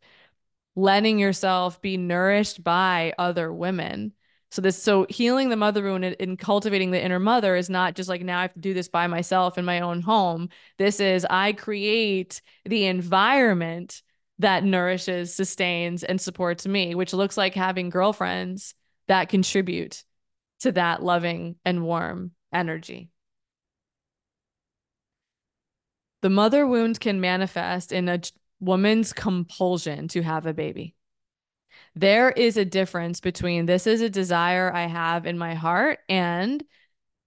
Letting 0.75 1.17
yourself 1.17 1.81
be 1.81 1.97
nourished 1.97 2.63
by 2.63 3.15
other 3.17 3.51
women 3.51 4.13
so 4.51 4.61
this 4.61 4.81
so 4.81 5.05
healing 5.09 5.49
the 5.49 5.55
mother 5.55 5.81
wound 5.81 6.03
and, 6.03 6.37
cultivating 6.37 6.91
the 6.91 7.03
inner 7.03 7.19
mother 7.19 7.55
is 7.55 7.69
not 7.69 7.95
just 7.95 8.09
like 8.09 8.21
now 8.21 8.39
I 8.39 8.41
have 8.43 8.53
to 8.53 8.59
do 8.59 8.73
this 8.73 8.89
by 8.89 9.07
myself 9.07 9.57
in 9.57 9.63
my 9.63 9.79
own 9.79 10.01
home. 10.01 10.49
This 10.77 10.99
is 10.99 11.25
I 11.29 11.53
create 11.53 12.41
the 12.65 12.85
environment 12.85 14.01
that 14.39 14.63
nourishes, 14.63 15.33
sustains, 15.33 16.03
and 16.03 16.19
supports 16.19 16.67
me, 16.67 16.95
which 16.95 17.13
looks 17.13 17.37
like 17.37 17.53
having 17.53 17.89
girlfriends 17.89 18.73
that 19.07 19.29
contribute 19.29 20.03
to 20.61 20.71
that 20.73 21.01
loving 21.01 21.55
and 21.63 21.83
warm 21.83 22.31
energy. 22.53 23.09
The 26.21 26.29
mother 26.29 26.67
wound 26.67 26.99
can 26.99 27.21
manifest 27.21 27.91
in 27.91 28.09
a 28.09 28.21
woman's 28.59 29.13
compulsion 29.13 30.07
to 30.09 30.21
have 30.21 30.45
a 30.45 30.53
baby. 30.53 30.95
There 31.95 32.31
is 32.31 32.57
a 32.57 32.65
difference 32.65 33.19
between 33.19 33.65
this 33.65 33.85
is 33.85 34.01
a 34.01 34.09
desire 34.09 34.73
I 34.73 34.87
have 34.87 35.25
in 35.25 35.37
my 35.37 35.55
heart 35.55 35.99
and 36.07 36.63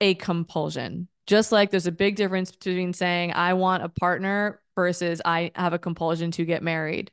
a 0.01 0.15
compulsion. 0.15 1.09
Just 1.27 1.53
like 1.53 1.71
there's 1.71 1.87
a 1.87 1.93
big 1.93 2.17
difference 2.17 2.51
between 2.51 2.93
saying 2.93 3.33
I 3.33 3.55
want 3.55 3.83
a 3.83 3.89
partner 3.89 4.61
versus 4.75 5.21
I 5.25 5.53
have 5.55 5.73
a 5.73 5.79
compulsion 5.79 6.31
to 6.33 6.45
get 6.45 6.63
married. 6.63 7.11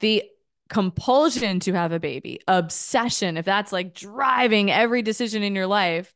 The 0.00 0.24
compulsion 0.68 1.60
to 1.60 1.72
have 1.74 1.92
a 1.92 2.00
baby, 2.00 2.40
obsession, 2.48 3.36
if 3.36 3.44
that's 3.44 3.72
like 3.72 3.94
driving 3.94 4.70
every 4.70 5.02
decision 5.02 5.42
in 5.42 5.54
your 5.54 5.66
life, 5.66 6.14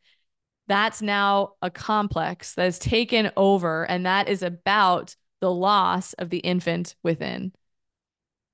that's 0.66 1.00
now 1.02 1.52
a 1.62 1.70
complex 1.70 2.54
that 2.54 2.64
has 2.64 2.78
taken 2.78 3.30
over, 3.36 3.84
and 3.84 4.06
that 4.06 4.28
is 4.28 4.42
about 4.42 5.14
the 5.40 5.52
loss 5.52 6.14
of 6.14 6.30
the 6.30 6.38
infant 6.38 6.96
within. 7.02 7.52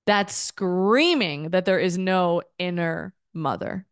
That's 0.06 0.34
screaming 0.34 1.50
that 1.50 1.64
there 1.64 1.78
is 1.78 1.96
no 1.96 2.42
inner 2.58 3.14
mother. 3.32 3.86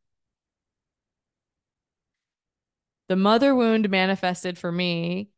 The 3.09 3.17
mother 3.17 3.55
wound 3.55 3.91
manifested 3.91 4.59
for 4.59 4.71
me 4.71 5.31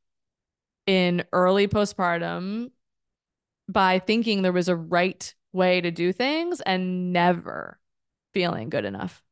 in 0.86 1.24
early 1.32 1.68
postpartum 1.68 2.70
by 3.68 3.98
thinking 3.98 4.42
there 4.42 4.52
was 4.52 4.68
a 4.68 4.76
right 4.76 5.34
way 5.52 5.80
to 5.80 5.90
do 5.90 6.12
things 6.12 6.60
and 6.60 7.12
never 7.12 7.78
feeling 8.32 8.68
good 8.68 8.84
enough. 8.84 9.22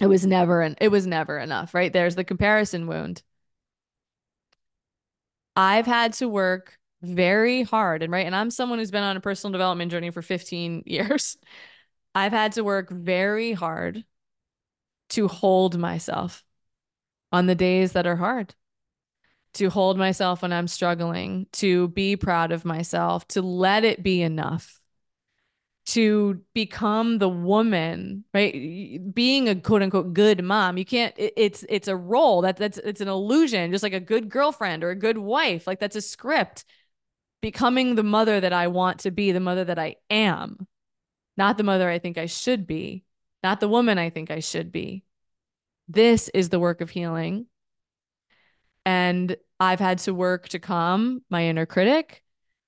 It 0.00 0.06
was 0.06 0.26
never 0.26 0.60
an 0.60 0.76
it 0.80 0.88
was 0.88 1.06
never 1.06 1.38
enough, 1.38 1.74
right? 1.74 1.92
There's 1.92 2.16
the 2.16 2.24
comparison 2.24 2.86
wound. 2.86 3.22
I've 5.56 5.86
had 5.86 6.12
to 6.14 6.28
work 6.28 6.78
very 7.02 7.62
hard 7.62 8.02
and 8.02 8.12
right 8.12 8.26
and 8.26 8.34
I'm 8.34 8.50
someone 8.50 8.78
who's 8.78 8.90
been 8.90 9.02
on 9.02 9.16
a 9.16 9.20
personal 9.20 9.52
development 9.52 9.90
journey 9.90 10.10
for 10.10 10.22
15 10.22 10.82
years. 10.86 11.36
I've 12.14 12.32
had 12.32 12.52
to 12.52 12.64
work 12.64 12.90
very 12.90 13.52
hard 13.52 14.04
to 15.10 15.28
hold 15.28 15.78
myself 15.78 16.44
on 17.30 17.46
the 17.46 17.54
days 17.54 17.92
that 17.92 18.06
are 18.06 18.16
hard. 18.16 18.54
To 19.54 19.70
hold 19.70 19.96
myself 19.96 20.42
when 20.42 20.52
I'm 20.52 20.68
struggling, 20.68 21.46
to 21.52 21.88
be 21.88 22.16
proud 22.16 22.52
of 22.52 22.66
myself, 22.66 23.26
to 23.28 23.40
let 23.40 23.84
it 23.84 24.02
be 24.02 24.20
enough 24.20 24.82
to 25.86 26.40
become 26.52 27.18
the 27.18 27.28
woman, 27.28 28.24
right? 28.34 29.00
Being 29.14 29.48
a 29.48 29.54
quote 29.54 29.82
unquote 29.82 30.12
good 30.12 30.42
mom, 30.42 30.78
you 30.78 30.84
can't. 30.84 31.14
It, 31.16 31.32
it's 31.36 31.64
it's 31.68 31.88
a 31.88 31.96
role 31.96 32.42
that 32.42 32.56
that's 32.56 32.78
it's 32.78 33.00
an 33.00 33.08
illusion, 33.08 33.70
just 33.70 33.84
like 33.84 33.92
a 33.92 34.00
good 34.00 34.28
girlfriend 34.28 34.82
or 34.82 34.90
a 34.90 34.96
good 34.96 35.16
wife. 35.16 35.66
Like 35.66 35.78
that's 35.78 35.96
a 35.96 36.00
script. 36.00 36.64
Becoming 37.40 37.94
the 37.94 38.02
mother 38.02 38.40
that 38.40 38.52
I 38.52 38.68
want 38.68 39.00
to 39.00 39.10
be, 39.10 39.32
the 39.32 39.40
mother 39.40 39.64
that 39.64 39.78
I 39.78 39.96
am, 40.10 40.66
not 41.36 41.58
the 41.58 41.64
mother 41.64 41.88
I 41.88 41.98
think 41.98 42.18
I 42.18 42.26
should 42.26 42.66
be, 42.66 43.04
not 43.42 43.60
the 43.60 43.68
woman 43.68 43.98
I 43.98 44.10
think 44.10 44.30
I 44.30 44.40
should 44.40 44.72
be. 44.72 45.04
This 45.88 46.28
is 46.30 46.48
the 46.48 46.58
work 46.58 46.80
of 46.80 46.90
healing. 46.90 47.46
And 48.84 49.36
I've 49.60 49.80
had 49.80 49.98
to 50.00 50.14
work 50.14 50.48
to 50.50 50.58
calm 50.58 51.22
my 51.30 51.44
inner 51.44 51.66
critic. 51.66 52.22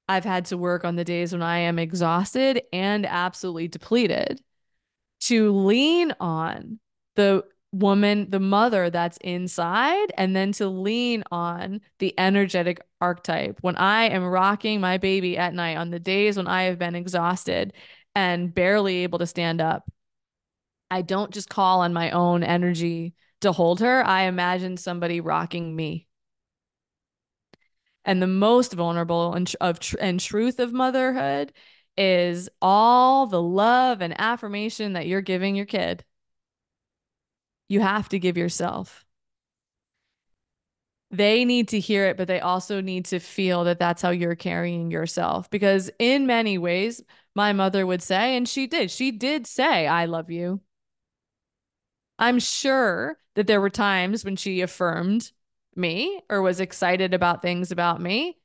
I've 0.09 0.25
had 0.25 0.47
to 0.47 0.57
work 0.57 0.85
on 0.85 0.97
the 0.97 1.05
days 1.05 1.33
when 1.33 1.43
I 1.43 1.59
am 1.59 1.79
exhausted 1.79 2.63
and 2.73 3.05
absolutely 3.05 3.69
depleted 3.69 4.41
to 5.21 5.53
lean 5.53 6.15
on 6.21 6.79
the 7.17 7.45
woman, 7.73 8.31
the 8.31 8.41
mother 8.41 8.91
that's 8.91 9.19
inside, 9.19 10.13
and 10.17 10.35
then 10.35 10.53
to 10.53 10.69
lean 10.69 11.25
on 11.31 11.81
the 11.99 12.15
energetic 12.19 12.81
archetype. 13.01 13.59
When 13.61 13.77
I 13.77 14.05
am 14.09 14.25
rocking 14.25 14.81
my 14.81 14.99
baby 14.99 15.37
at 15.37 15.55
night 15.55 15.77
on 15.77 15.91
the 15.91 16.01
days 16.01 16.37
when 16.37 16.47
I 16.47 16.65
have 16.65 16.79
been 16.79 16.95
exhausted 16.95 17.73
and 18.15 18.55
barely 18.55 18.99
able 18.99 19.19
to 19.21 19.27
stand 19.27 19.61
up, 19.61 19.91
I 20.91 21.03
don't 21.03 21.33
just 21.33 21.51
call 21.51 21.83
on 21.83 21.93
my 21.93 22.11
own 22.11 22.43
energy 22.43 23.15
to 23.43 23.53
hold 23.53 23.81
her. 23.81 24.05
I 24.05 24.23
imagine 24.23 24.77
somebody 24.77 25.21
rocking 25.21 25.77
me 25.77 26.09
and 28.09 28.23
the 28.23 28.27
most 28.27 28.73
vulnerable 28.73 29.35
and 29.35 29.55
of 29.61 29.79
and 30.01 30.19
truth 30.19 30.59
of 30.61 30.73
motherhood 30.73 31.53
is 31.99 32.49
all 32.63 33.27
the 33.27 33.43
love 33.43 34.01
and 34.01 34.19
affirmation 34.19 34.95
that 34.95 35.07
you're 35.07 35.21
giving 35.21 35.55
your 35.55 35.67
kid. 35.67 36.05
You 37.69 37.81
have 37.81 38.09
to 38.11 38.19
give 38.19 38.37
yourself. 38.37 39.05
They 41.11 41.45
need 41.47 41.69
to 41.69 41.81
hear 41.81 42.07
it, 42.07 42.19
but 42.19 42.29
they 42.29 42.41
also 42.41 42.81
need 42.83 43.07
to 43.07 43.19
feel 43.19 43.65
that 43.65 43.79
that's 43.79 44.03
how 44.03 44.11
you're 44.11 44.35
carrying 44.35 44.91
yourself. 44.91 45.49
Because 45.49 45.91
in 45.99 46.27
many 46.27 46.59
ways, 46.59 47.03
my 47.35 47.53
mother 47.55 47.87
would 47.87 48.03
say, 48.03 48.37
and 48.37 48.47
she 48.47 48.67
did, 48.67 48.91
she 48.91 49.11
did 49.11 49.47
say, 49.47 49.87
I 49.87 50.05
love 50.05 50.31
you. 50.31 50.61
I'm 52.19 52.39
sure 52.41 53.17
that 53.37 53.47
there 53.47 53.61
were 53.61 53.71
times 53.71 54.25
when 54.25 54.37
she 54.37 54.61
affirmed 54.61 55.31
me 55.77 56.21
or 56.29 56.43
was 56.43 56.61
excited 56.61 57.15
about 57.15 57.41
things 57.41 57.71
about 57.71 58.01
me, 58.01 58.37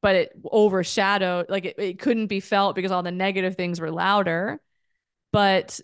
but 0.00 0.14
it 0.14 0.32
overshadowed, 0.50 1.46
like 1.50 1.64
it, 1.64 1.78
it 1.78 1.98
couldn't 1.98 2.28
be 2.28 2.40
felt 2.40 2.76
because 2.76 2.92
all 2.92 3.02
the 3.02 3.10
negative 3.10 3.56
things 3.56 3.80
were 3.80 3.90
louder. 3.90 4.60
But 5.32 5.80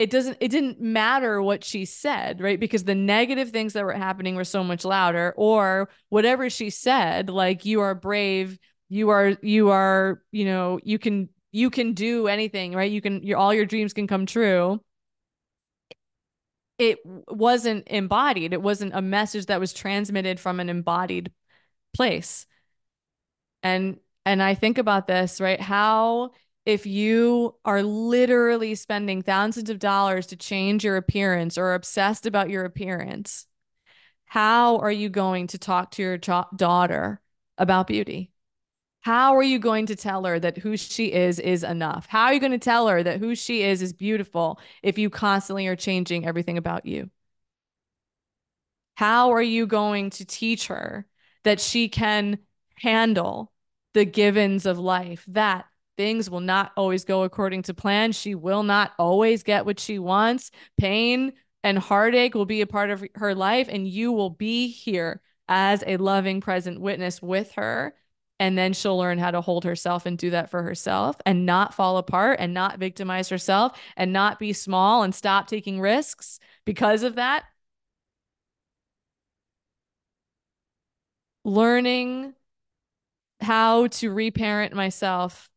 it 0.00 0.10
doesn't, 0.10 0.38
it 0.40 0.48
didn't 0.48 0.80
matter 0.80 1.40
what 1.40 1.62
she 1.62 1.84
said, 1.84 2.40
right? 2.40 2.58
Because 2.58 2.84
the 2.84 2.94
negative 2.94 3.50
things 3.50 3.74
that 3.74 3.84
were 3.84 3.92
happening 3.92 4.34
were 4.34 4.44
so 4.44 4.64
much 4.64 4.84
louder, 4.84 5.34
or 5.36 5.88
whatever 6.08 6.50
she 6.50 6.70
said, 6.70 7.30
like, 7.30 7.64
you 7.64 7.82
are 7.82 7.94
brave, 7.94 8.58
you 8.88 9.10
are, 9.10 9.36
you 9.42 9.70
are, 9.70 10.22
you 10.32 10.44
know, 10.44 10.80
you 10.82 10.98
can, 10.98 11.28
you 11.52 11.70
can 11.70 11.92
do 11.92 12.26
anything, 12.26 12.72
right? 12.74 12.90
You 12.90 13.00
can, 13.00 13.22
your, 13.22 13.38
all 13.38 13.54
your 13.54 13.66
dreams 13.66 13.92
can 13.92 14.06
come 14.08 14.26
true 14.26 14.80
it 16.78 16.98
wasn't 17.04 17.86
embodied. 17.88 18.54
It 18.54 18.62
wasn't 18.62 18.94
a 18.94 19.02
message 19.02 19.46
that 19.46 19.60
was 19.60 19.74
transmitted 19.74 20.40
from 20.40 20.60
an 20.60 20.70
embodied 20.70 21.30
place. 21.94 22.46
And 23.62 23.98
and 24.24 24.42
I 24.42 24.54
think 24.54 24.78
about 24.78 25.06
this, 25.06 25.42
right? 25.42 25.60
How 25.60 26.30
if 26.66 26.86
you 26.86 27.54
are 27.64 27.82
literally 27.82 28.74
spending 28.74 29.22
thousands 29.22 29.70
of 29.70 29.78
dollars 29.78 30.26
to 30.28 30.36
change 30.36 30.84
your 30.84 30.96
appearance 30.96 31.56
or 31.56 31.74
obsessed 31.74 32.26
about 32.26 32.50
your 32.50 32.64
appearance, 32.64 33.46
how 34.26 34.78
are 34.78 34.92
you 34.92 35.08
going 35.08 35.48
to 35.48 35.58
talk 35.58 35.90
to 35.92 36.02
your 36.02 36.18
daughter 36.18 37.20
about 37.58 37.86
beauty? 37.86 38.30
How 39.00 39.36
are 39.36 39.42
you 39.42 39.58
going 39.58 39.86
to 39.86 39.96
tell 39.96 40.24
her 40.24 40.38
that 40.38 40.58
who 40.58 40.76
she 40.76 41.12
is 41.12 41.38
is 41.38 41.64
enough? 41.64 42.06
How 42.06 42.26
are 42.26 42.34
you 42.34 42.40
going 42.40 42.52
to 42.52 42.58
tell 42.58 42.86
her 42.88 43.02
that 43.02 43.18
who 43.18 43.34
she 43.34 43.62
is 43.62 43.80
is 43.80 43.94
beautiful 43.94 44.60
if 44.82 44.98
you 44.98 45.08
constantly 45.08 45.66
are 45.66 45.76
changing 45.76 46.26
everything 46.26 46.58
about 46.58 46.84
you? 46.84 47.10
How 48.94 49.30
are 49.30 49.42
you 49.42 49.66
going 49.66 50.10
to 50.10 50.26
teach 50.26 50.66
her 50.66 51.06
that 51.44 51.60
she 51.60 51.88
can 51.88 52.38
handle 52.74 53.50
the 53.94 54.04
givens 54.04 54.66
of 54.66 54.78
life, 54.78 55.24
that 55.28 55.64
things 55.96 56.30
will 56.30 56.40
not 56.40 56.72
always 56.76 57.04
go 57.04 57.22
according 57.22 57.62
to 57.62 57.74
plan? 57.74 58.12
She 58.12 58.34
will 58.34 58.62
not 58.62 58.92
always 58.98 59.42
get 59.42 59.66
what 59.66 59.80
she 59.80 59.98
wants. 59.98 60.50
Pain 60.78 61.32
and 61.62 61.78
heartache 61.78 62.34
will 62.34 62.46
be 62.46 62.60
a 62.60 62.66
part 62.66 62.90
of 62.90 63.04
her 63.16 63.34
life, 63.34 63.68
and 63.70 63.86
you 63.86 64.12
will 64.12 64.30
be 64.30 64.68
here 64.68 65.20
as 65.48 65.84
a 65.86 65.96
loving, 65.96 66.40
present 66.40 66.80
witness 66.80 67.20
with 67.20 67.52
her 67.52 67.94
and 68.40 68.56
then 68.56 68.72
she'll 68.72 68.96
learn 68.96 69.18
how 69.18 69.30
to 69.30 69.42
hold 69.42 69.64
herself 69.64 70.06
and 70.06 70.16
do 70.16 70.30
that 70.30 70.50
for 70.50 70.62
herself 70.62 71.16
and 71.26 71.44
not 71.44 71.74
fall 71.74 71.98
apart 71.98 72.38
and 72.40 72.54
not 72.54 72.78
victimize 72.78 73.28
herself 73.28 73.78
and 73.98 74.14
not 74.14 74.38
be 74.38 74.54
small 74.54 75.02
and 75.02 75.14
stop 75.14 75.46
taking 75.46 75.78
risks 75.78 76.40
because 76.64 77.02
of 77.02 77.16
that. 77.16 77.44
Learning 81.44 82.34
how 83.42 83.88
to 83.88 84.10
reparent 84.10 84.74
myself 84.74 85.49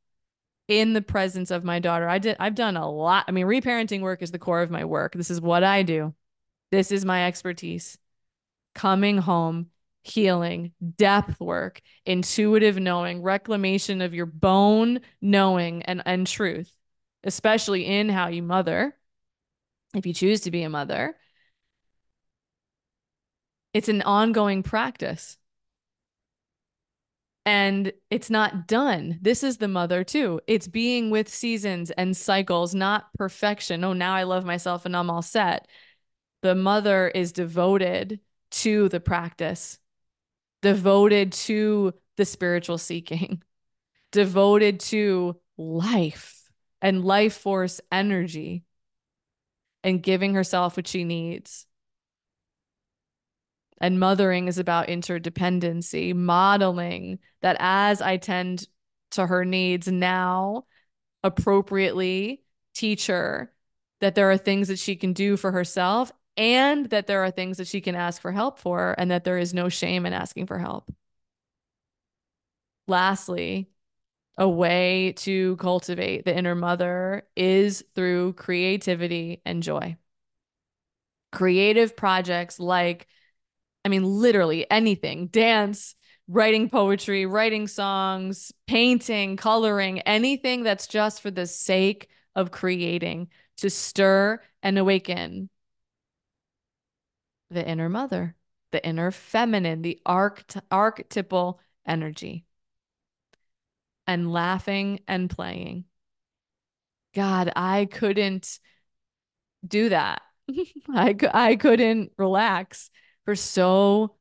in 0.80 0.94
the 0.94 1.02
presence 1.02 1.52
of 1.52 1.64
my 1.64 1.80
daughter. 1.80 2.08
I 2.08 2.20
did 2.20 2.38
I've 2.40 2.56
done 2.56 2.78
a 2.78 2.90
lot. 2.90 3.26
I 3.28 3.32
mean, 3.32 3.46
reparenting 3.46 4.02
work 4.02 4.22
is 4.22 4.32
the 4.32 4.40
core 4.40 4.62
of 4.62 4.72
my 4.72 4.86
work. 4.86 5.14
This 5.14 5.32
is 5.32 5.42
what 5.42 5.64
I 5.64 5.84
do. 5.84 6.14
This 6.72 6.92
is 6.92 7.06
my 7.06 7.28
expertise. 7.28 7.98
Coming 8.74 9.18
home 9.18 9.70
healing, 10.04 10.74
depth 10.98 11.40
work, 11.40 11.82
intuitive 12.06 12.78
knowing, 12.78 13.22
reclamation 13.22 14.02
of 14.02 14.14
your 14.14 14.26
bone 14.26 15.00
knowing 15.22 15.82
and, 15.84 16.04
and 16.06 16.28
truth, 16.28 16.72
especially 17.24 17.86
in 17.86 18.10
how 18.10 18.28
you 18.28 18.44
mother, 18.44 18.96
if 19.96 20.06
you 20.06 20.14
choose 20.14 20.42
to 20.42 20.52
be 20.52 20.64
a 20.64 20.70
mother. 20.70 21.16
It's 23.74 23.90
an 23.90 24.02
ongoing 24.02 24.62
practice. 24.62 25.38
And 27.46 27.92
it's 28.10 28.30
not 28.30 28.68
done. 28.68 29.20
This 29.22 29.44
is 29.44 29.58
the 29.58 29.68
mother 29.68 30.04
too. 30.04 30.40
It's 30.48 30.68
being 30.68 31.10
with 31.10 31.28
seasons 31.28 31.92
and 31.92 32.16
cycles, 32.16 32.74
not 32.74 33.14
perfection. 33.16 33.84
Oh, 33.84 33.94
now 33.94 34.14
I 34.14 34.24
love 34.24 34.46
myself 34.46 34.86
and 34.86 34.96
I'm 34.96 35.10
all 35.10 35.22
set. 35.22 35.68
The 36.42 36.56
mother 36.56 37.08
is 37.10 37.34
devoted 37.34 38.22
to 38.52 38.88
the 38.90 39.00
practice, 39.00 39.78
devoted 40.62 41.34
to 41.34 41.94
the 42.16 42.26
spiritual 42.26 42.78
seeking, 42.78 43.44
devoted 44.12 44.80
to 44.80 45.38
life 45.58 46.50
and 46.82 47.04
life 47.04 47.36
force 47.36 47.82
energy 47.92 48.64
and 49.84 50.02
giving 50.02 50.34
herself 50.34 50.78
what 50.78 50.88
she 50.88 51.04
needs. 51.04 51.66
And 53.84 54.00
mothering 54.00 54.48
is 54.48 54.60
about 54.60 54.88
interdependency, 54.88 56.16
modeling 56.16 57.20
that 57.42 57.58
as 57.60 58.02
I 58.02 58.16
tend 58.16 58.66
to 59.12 59.28
her 59.28 59.44
needs 59.44 59.90
now, 59.90 60.68
appropriately 61.22 62.46
teach 62.74 63.08
her 63.08 63.52
that 64.00 64.16
there 64.16 64.32
are 64.32 64.38
things 64.38 64.70
that 64.70 64.80
she 64.80 64.96
can 64.96 65.12
do 65.12 65.36
for 65.36 65.52
herself 65.52 66.14
and 66.38 66.92
that 66.92 67.08
there 67.08 67.26
are 67.26 67.30
things 67.30 67.58
that 67.58 67.68
she 67.68 67.82
can 67.82 67.94
ask 67.94 68.22
for 68.22 68.32
help 68.32 68.58
for, 68.58 68.96
and 68.98 69.12
that 69.12 69.26
there 69.26 69.38
is 69.38 69.54
no 69.54 69.68
shame 69.68 70.06
in 70.06 70.14
asking 70.14 70.48
for 70.48 70.60
help. 70.60 70.90
Lastly, 72.88 73.70
a 74.38 74.48
way 74.48 75.12
to 75.18 75.58
cultivate 75.58 76.24
the 76.24 76.34
inner 76.34 76.56
mother 76.56 77.28
is 77.36 77.84
through 77.96 78.32
creativity 78.34 79.42
and 79.46 79.62
joy. 79.62 79.98
Creative 81.34 81.98
projects 81.98 82.62
like 82.62 83.10
I 83.86 83.90
mean, 83.90 84.04
literally 84.04 84.70
anything 84.72 85.28
dance, 85.28 85.96
writing 86.28 86.70
poetry, 86.70 87.26
writing 87.26 87.68
songs, 87.68 88.52
painting, 88.68 89.38
coloring, 89.38 90.00
anything 90.02 90.64
that's 90.64 90.88
just 90.88 91.22
for 91.22 91.32
the 91.32 91.46
sake 91.46 92.10
of 92.36 92.52
creating 92.52 93.30
to 93.58 93.70
stir 93.70 94.42
and 94.62 94.78
awaken 94.78 95.50
the 97.50 97.66
inner 97.68 97.90
mother, 97.90 98.36
the 98.72 98.86
inner 98.86 99.12
feminine, 99.12 99.82
the 99.82 100.00
arch- 100.06 100.56
archetypal 100.72 101.60
energy. 101.86 102.46
And 104.08 104.32
laughing 104.32 105.00
and 105.08 105.30
playing. 105.30 105.86
God, 107.14 107.52
I 107.56 107.86
couldn't 107.86 108.60
do 109.66 109.90
that. 109.90 110.22
I, 110.90 111.16
I 111.34 111.56
couldn't 111.56 112.12
relax 112.18 112.90
for 113.26 113.36
so 113.36 114.16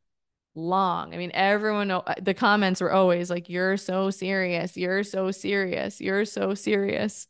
long. 0.55 1.15
I 1.15 1.19
mean, 1.19 1.33
everyone, 1.35 1.91
uh, 1.91 2.03
the 2.21 2.35
comments 2.35 2.81
were 2.81 2.93
always 2.93 3.31
like, 3.31 3.49
you're 3.49 3.77
so 3.77 4.11
serious. 4.11 4.77
You're 4.77 5.05
so 5.05 5.31
serious. 5.31 6.01
You're 6.01 6.25
so 6.25 6.55
serious. 6.55 7.29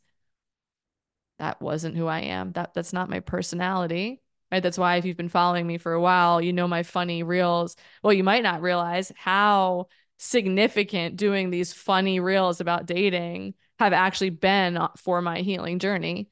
That 1.39 1.61
wasn't 1.61 1.97
who 1.97 2.07
I 2.07 2.21
am. 2.21 2.51
That 2.53 2.73
that's 2.73 2.93
not 2.93 3.09
my 3.09 3.19
personality. 3.19 4.21
Right. 4.51 4.61
That's 4.61 4.77
why 4.77 4.97
if 4.97 5.05
you've 5.05 5.17
been 5.17 5.29
following 5.29 5.65
me 5.65 5.77
for 5.79 5.93
a 5.93 6.01
while, 6.01 6.39
you 6.39 6.53
know 6.53 6.67
my 6.67 6.83
funny 6.83 7.23
reels. 7.23 7.75
Well, 8.03 8.13
you 8.13 8.23
might 8.23 8.43
not 8.43 8.61
realize 8.61 9.11
how 9.15 9.87
significant 10.17 11.17
doing 11.17 11.49
these 11.49 11.73
funny 11.73 12.19
reels 12.19 12.61
about 12.61 12.85
dating 12.85 13.55
have 13.79 13.93
actually 13.93 14.29
been 14.29 14.77
for 14.97 15.21
my 15.21 15.39
healing 15.39 15.79
journey 15.79 16.29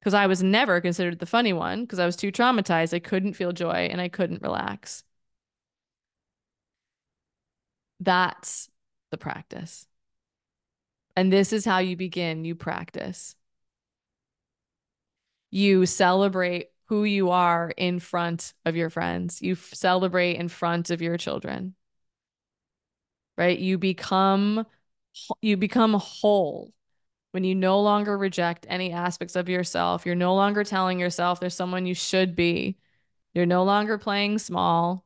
because 0.00 0.14
I 0.14 0.26
was 0.26 0.42
never 0.42 0.80
considered 0.80 1.18
the 1.18 1.26
funny 1.26 1.52
one 1.52 1.82
because 1.82 1.98
I 1.98 2.06
was 2.06 2.16
too 2.16 2.32
traumatized. 2.32 2.94
I 2.94 3.00
couldn't 3.00 3.34
feel 3.34 3.52
joy 3.52 3.88
and 3.90 4.00
I 4.00 4.08
couldn't 4.08 4.42
relax. 4.42 5.04
That's 8.00 8.68
the 9.10 9.18
practice. 9.18 9.86
And 11.16 11.32
this 11.32 11.52
is 11.52 11.64
how 11.64 11.78
you 11.78 11.96
begin 11.96 12.44
you 12.44 12.54
practice. 12.54 13.34
You 15.50 15.84
celebrate 15.86 16.70
who 16.86 17.04
you 17.04 17.30
are 17.30 17.72
in 17.76 18.00
front 18.00 18.54
of 18.64 18.76
your 18.76 18.90
friends, 18.90 19.42
you 19.42 19.54
celebrate 19.54 20.36
in 20.36 20.48
front 20.48 20.90
of 20.90 21.02
your 21.02 21.16
children. 21.16 21.74
Right? 23.36 23.58
You 23.58 23.78
become 23.78 24.66
you 25.42 25.56
become 25.56 25.94
whole 25.94 26.72
when 27.32 27.44
you 27.44 27.54
no 27.54 27.80
longer 27.80 28.16
reject 28.18 28.66
any 28.68 28.92
aspects 28.92 29.36
of 29.36 29.48
yourself, 29.48 30.04
you're 30.04 30.14
no 30.14 30.34
longer 30.34 30.64
telling 30.64 30.98
yourself 30.98 31.40
there's 31.40 31.54
someone 31.54 31.86
you 31.86 31.94
should 31.94 32.34
be. 32.34 32.76
You're 33.34 33.46
no 33.46 33.64
longer 33.64 33.98
playing 33.98 34.38
small. 34.38 35.04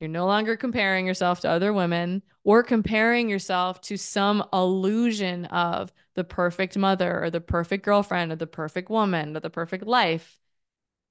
You're 0.00 0.10
no 0.10 0.26
longer 0.26 0.56
comparing 0.56 1.06
yourself 1.06 1.40
to 1.40 1.48
other 1.48 1.72
women 1.72 2.22
or 2.44 2.62
comparing 2.62 3.28
yourself 3.28 3.80
to 3.82 3.96
some 3.96 4.44
illusion 4.52 5.46
of 5.46 5.92
the 6.14 6.24
perfect 6.24 6.76
mother 6.76 7.24
or 7.24 7.30
the 7.30 7.40
perfect 7.40 7.84
girlfriend 7.84 8.30
or 8.30 8.36
the 8.36 8.46
perfect 8.46 8.90
woman 8.90 9.36
or 9.36 9.40
the 9.40 9.50
perfect 9.50 9.86
life, 9.86 10.38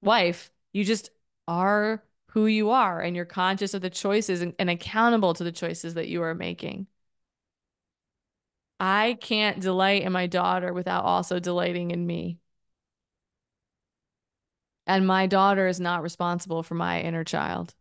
wife. 0.01 0.51
You 0.71 0.85
just 0.85 1.09
are 1.47 2.03
who 2.31 2.45
you 2.45 2.69
are 2.69 3.01
and 3.01 3.15
you're 3.15 3.25
conscious 3.25 3.73
of 3.73 3.81
the 3.81 3.89
choices 3.89 4.41
and, 4.41 4.53
and 4.59 4.69
accountable 4.69 5.33
to 5.33 5.43
the 5.43 5.51
choices 5.51 5.95
that 5.95 6.07
you 6.07 6.21
are 6.21 6.35
making. 6.35 6.87
I 8.79 9.17
can't 9.21 9.59
delight 9.61 10.03
in 10.03 10.11
my 10.11 10.27
daughter 10.27 10.73
without 10.73 11.03
also 11.05 11.39
delighting 11.39 11.91
in 11.91 12.05
me. 12.05 12.39
And 14.87 15.05
my 15.07 15.27
daughter 15.27 15.67
is 15.67 15.79
not 15.79 16.01
responsible 16.03 16.63
for 16.63 16.75
my 16.75 17.01
inner 17.01 17.23
child. 17.23 17.73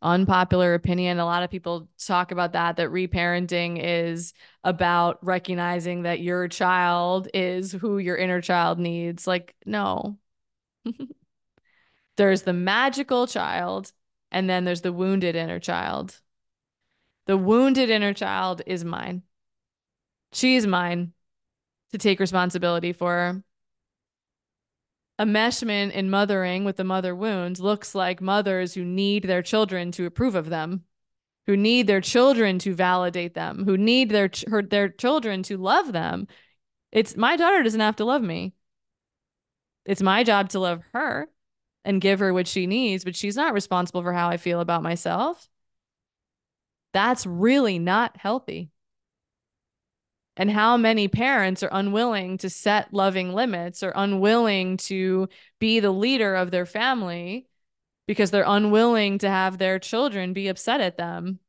Unpopular 0.00 0.74
opinion. 0.74 1.18
A 1.18 1.24
lot 1.24 1.42
of 1.42 1.50
people 1.50 1.88
talk 1.98 2.30
about 2.30 2.52
that, 2.52 2.76
that 2.76 2.90
reparenting 2.90 3.80
is 3.82 4.32
about 4.62 5.18
recognizing 5.24 6.02
that 6.02 6.20
your 6.20 6.46
child 6.46 7.28
is 7.34 7.72
who 7.72 7.98
your 7.98 8.16
inner 8.16 8.40
child 8.40 8.78
needs. 8.78 9.26
Like, 9.26 9.56
no. 9.66 10.18
there's 12.16 12.42
the 12.42 12.52
magical 12.52 13.26
child, 13.26 13.92
and 14.30 14.48
then 14.48 14.64
there's 14.64 14.82
the 14.82 14.92
wounded 14.92 15.36
inner 15.36 15.58
child. 15.60 16.20
The 17.28 17.36
wounded 17.36 17.90
inner 17.90 18.14
child 18.14 18.62
is 18.66 18.86
mine. 18.86 19.22
She 20.32 20.56
is 20.56 20.66
mine 20.66 21.12
to 21.92 21.98
take 21.98 22.20
responsibility 22.20 22.94
for. 22.94 23.44
Enmeshment 25.20 25.92
in 25.92 26.08
mothering 26.08 26.64
with 26.64 26.76
the 26.76 26.84
mother 26.84 27.14
wounds 27.14 27.60
looks 27.60 27.94
like 27.94 28.22
mothers 28.22 28.72
who 28.72 28.82
need 28.82 29.24
their 29.24 29.42
children 29.42 29.92
to 29.92 30.06
approve 30.06 30.36
of 30.36 30.48
them, 30.48 30.84
who 31.46 31.54
need 31.54 31.86
their 31.86 32.00
children 32.00 32.58
to 32.60 32.74
validate 32.74 33.34
them, 33.34 33.66
who 33.66 33.76
need 33.76 34.08
their 34.08 34.30
her, 34.46 34.62
their 34.62 34.88
children 34.88 35.42
to 35.42 35.58
love 35.58 35.92
them. 35.92 36.28
It's 36.92 37.14
my 37.14 37.36
daughter 37.36 37.62
doesn't 37.62 37.78
have 37.78 37.96
to 37.96 38.06
love 38.06 38.22
me. 38.22 38.54
It's 39.84 40.00
my 40.00 40.24
job 40.24 40.48
to 40.50 40.60
love 40.60 40.82
her 40.94 41.28
and 41.84 42.00
give 42.00 42.20
her 42.20 42.32
what 42.32 42.48
she 42.48 42.66
needs, 42.66 43.04
but 43.04 43.16
she's 43.16 43.36
not 43.36 43.52
responsible 43.52 44.02
for 44.02 44.14
how 44.14 44.30
I 44.30 44.38
feel 44.38 44.60
about 44.60 44.82
myself. 44.82 45.50
That's 46.92 47.26
really 47.26 47.78
not 47.78 48.16
healthy. 48.16 48.70
And 50.36 50.50
how 50.50 50.76
many 50.76 51.08
parents 51.08 51.62
are 51.62 51.70
unwilling 51.72 52.38
to 52.38 52.50
set 52.50 52.94
loving 52.94 53.34
limits 53.34 53.82
or 53.82 53.92
unwilling 53.94 54.76
to 54.78 55.28
be 55.58 55.80
the 55.80 55.90
leader 55.90 56.36
of 56.36 56.50
their 56.50 56.66
family 56.66 57.48
because 58.06 58.30
they're 58.30 58.44
unwilling 58.46 59.18
to 59.18 59.28
have 59.28 59.58
their 59.58 59.78
children 59.78 60.32
be 60.32 60.48
upset 60.48 60.80
at 60.80 60.96
them 60.96 61.40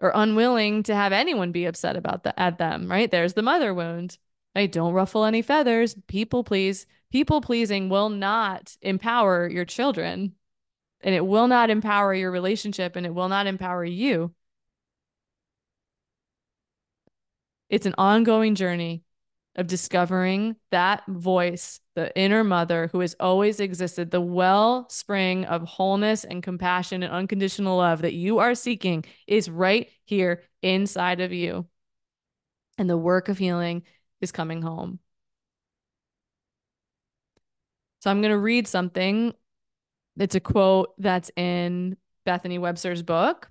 or 0.00 0.12
unwilling 0.14 0.82
to 0.82 0.94
have 0.94 1.12
anyone 1.12 1.52
be 1.52 1.64
upset 1.64 1.96
about 1.96 2.24
that 2.24 2.34
at 2.36 2.58
them, 2.58 2.90
right? 2.90 3.10
There's 3.10 3.34
the 3.34 3.42
mother 3.42 3.72
wound. 3.72 4.18
Right? 4.54 4.72
Don't 4.72 4.94
ruffle 4.94 5.26
any 5.26 5.42
feathers. 5.42 5.94
People 6.06 6.42
please. 6.42 6.86
People 7.12 7.42
pleasing 7.42 7.90
will 7.90 8.08
not 8.08 8.74
empower 8.80 9.46
your 9.48 9.66
children 9.66 10.32
and 11.06 11.14
it 11.14 11.24
will 11.24 11.46
not 11.46 11.70
empower 11.70 12.12
your 12.12 12.32
relationship 12.32 12.96
and 12.96 13.06
it 13.06 13.14
will 13.14 13.28
not 13.28 13.46
empower 13.46 13.84
you. 13.84 14.34
It's 17.70 17.86
an 17.86 17.94
ongoing 17.96 18.56
journey 18.56 19.04
of 19.54 19.68
discovering 19.68 20.56
that 20.72 21.04
voice, 21.06 21.80
the 21.94 22.14
inner 22.18 22.42
mother 22.42 22.88
who 22.90 23.00
has 23.00 23.14
always 23.20 23.60
existed, 23.60 24.10
the 24.10 24.20
wellspring 24.20 25.44
of 25.44 25.62
wholeness 25.62 26.24
and 26.24 26.42
compassion 26.42 27.04
and 27.04 27.12
unconditional 27.12 27.76
love 27.76 28.02
that 28.02 28.12
you 28.12 28.38
are 28.40 28.56
seeking 28.56 29.04
is 29.28 29.48
right 29.48 29.88
here 30.04 30.42
inside 30.60 31.20
of 31.20 31.32
you. 31.32 31.66
And 32.78 32.90
the 32.90 32.98
work 32.98 33.28
of 33.28 33.38
healing 33.38 33.84
is 34.20 34.32
coming 34.32 34.60
home. 34.60 34.98
So 38.00 38.10
I'm 38.10 38.20
going 38.20 38.32
to 38.32 38.38
read 38.38 38.66
something 38.66 39.34
it's 40.18 40.34
a 40.34 40.40
quote 40.40 40.94
that's 40.98 41.30
in 41.36 41.96
Bethany 42.24 42.58
Webster's 42.58 43.02
book 43.02 43.50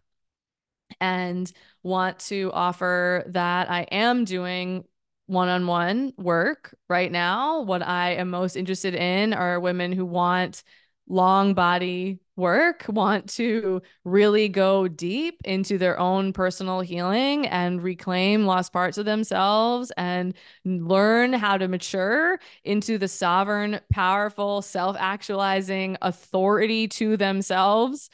and 0.99 1.51
want 1.83 2.19
to 2.19 2.51
offer 2.53 3.23
that 3.27 3.69
I 3.69 3.81
am 3.83 4.25
doing 4.25 4.85
one 5.27 5.49
on 5.49 5.65
one 5.65 6.13
work 6.17 6.75
right 6.89 7.11
now. 7.11 7.61
What 7.61 7.81
I 7.81 8.15
am 8.15 8.29
most 8.29 8.55
interested 8.55 8.93
in 8.93 9.33
are 9.33 9.59
women 9.59 9.91
who 9.91 10.05
want 10.05 10.63
long 11.07 11.53
body 11.53 12.19
work, 12.35 12.85
want 12.87 13.29
to 13.31 13.81
really 14.03 14.49
go 14.49 14.87
deep 14.87 15.39
into 15.45 15.77
their 15.77 15.99
own 15.99 16.33
personal 16.33 16.81
healing 16.81 17.47
and 17.47 17.81
reclaim 17.81 18.45
lost 18.45 18.73
parts 18.73 18.97
of 18.97 19.05
themselves 19.05 19.91
and 19.97 20.33
learn 20.65 21.33
how 21.33 21.57
to 21.57 21.67
mature 21.67 22.39
into 22.63 22.97
the 22.97 23.07
sovereign, 23.07 23.79
powerful, 23.91 24.61
self 24.61 24.95
actualizing 24.99 25.97
authority 26.01 26.87
to 26.89 27.17
themselves, 27.17 28.09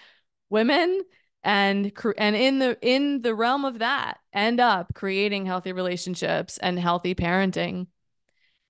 women 0.49 1.01
and 1.43 1.91
and 2.17 2.35
in 2.35 2.59
the 2.59 2.77
in 2.81 3.21
the 3.21 3.33
realm 3.33 3.65
of 3.65 3.79
that 3.79 4.19
end 4.31 4.59
up 4.59 4.93
creating 4.93 5.45
healthy 5.45 5.73
relationships 5.73 6.57
and 6.59 6.77
healthy 6.79 7.15
parenting. 7.15 7.87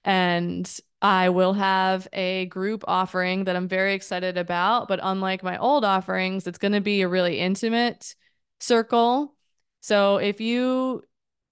And 0.04 0.70
I 1.02 1.30
will 1.30 1.54
have 1.54 2.08
a 2.14 2.46
group 2.46 2.84
offering 2.88 3.46
that 3.46 3.56
I'm 3.56 3.68
very 3.68 3.94
excited 3.94 4.38
about. 4.38 4.88
But 4.88 5.00
unlike 5.02 5.44
my 5.44 5.58
old 5.58 5.84
offerings, 5.84 6.48
it's 6.48 6.60
going 6.60 6.74
to 6.74 6.82
be 6.82 7.02
a 7.02 7.08
really 7.08 7.40
intimate 7.40 8.16
circle. 8.60 9.36
So 9.82 10.18
if 10.18 10.40
you 10.40 11.04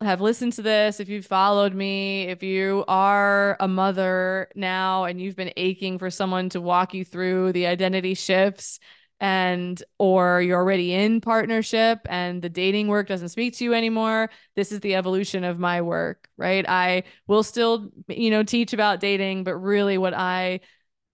have 0.02 0.22
listened 0.22 0.54
to 0.54 0.62
this, 0.62 1.00
if 1.00 1.10
you've 1.10 1.26
followed 1.26 1.74
me, 1.74 2.24
if 2.24 2.44
you 2.44 2.86
are 2.88 3.58
a 3.60 3.68
mother 3.68 4.50
now 4.56 5.06
and 5.06 5.20
you've 5.20 5.36
been 5.36 5.52
aching 5.58 5.98
for 5.98 6.10
someone 6.10 6.50
to 6.50 6.62
walk 6.62 6.94
you 6.94 7.04
through 7.04 7.52
the 7.52 7.68
identity 7.68 8.14
shifts 8.14 8.80
and 9.20 9.84
or 9.98 10.42
you're 10.42 10.58
already 10.58 10.94
in 10.94 11.22
partnership 11.22 12.00
and 12.10 12.42
the 12.42 12.50
dating 12.50 12.88
work 12.88 13.08
doesn't 13.08 13.30
speak 13.30 13.56
to 13.56 13.64
you 13.64 13.74
anymore 13.74 14.30
this 14.56 14.72
is 14.72 14.80
the 14.80 14.96
evolution 14.96 15.44
of 15.44 15.60
my 15.60 15.82
work 15.82 16.30
right? 16.38 16.68
I 16.70 17.04
will 17.28 17.44
still 17.44 17.92
you 18.08 18.32
know 18.32 18.44
teach 18.44 18.74
about 18.74 19.00
dating 19.00 19.44
but 19.44 19.56
really 19.56 19.98
what 19.98 20.14
i 20.14 20.62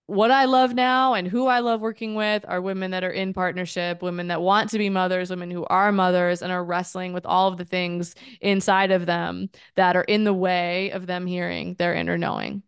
what 0.08 0.30
i 0.30 0.46
love 0.46 0.76
now 0.76 1.16
and 1.16 1.28
who 1.28 1.48
i 1.48 1.60
love 1.60 1.82
working 1.82 2.14
with 2.14 2.46
are 2.48 2.62
women 2.62 2.92
that 2.92 3.04
are 3.04 3.10
in 3.10 3.34
partnership 3.34 4.04
women 4.04 4.28
that 4.28 4.42
want 4.42 4.70
to 4.70 4.78
be 4.78 4.90
mothers 4.90 5.32
women 5.32 5.50
who 5.50 5.66
are 5.66 5.92
mothers 5.92 6.44
and 6.44 6.52
are 6.52 6.64
wrestling 6.64 7.12
with 7.12 7.26
all 7.26 7.48
of 7.48 7.58
the 7.58 7.66
things 7.66 8.14
inside 8.40 8.92
of 8.92 9.08
them 9.08 9.50
that 9.76 9.96
are 9.96 10.04
in 10.04 10.24
the 10.24 10.34
way 10.34 10.92
of 10.92 11.08
them 11.08 11.26
hearing 11.26 11.74
their 11.76 11.94
inner 11.96 12.18
knowing. 12.18 12.62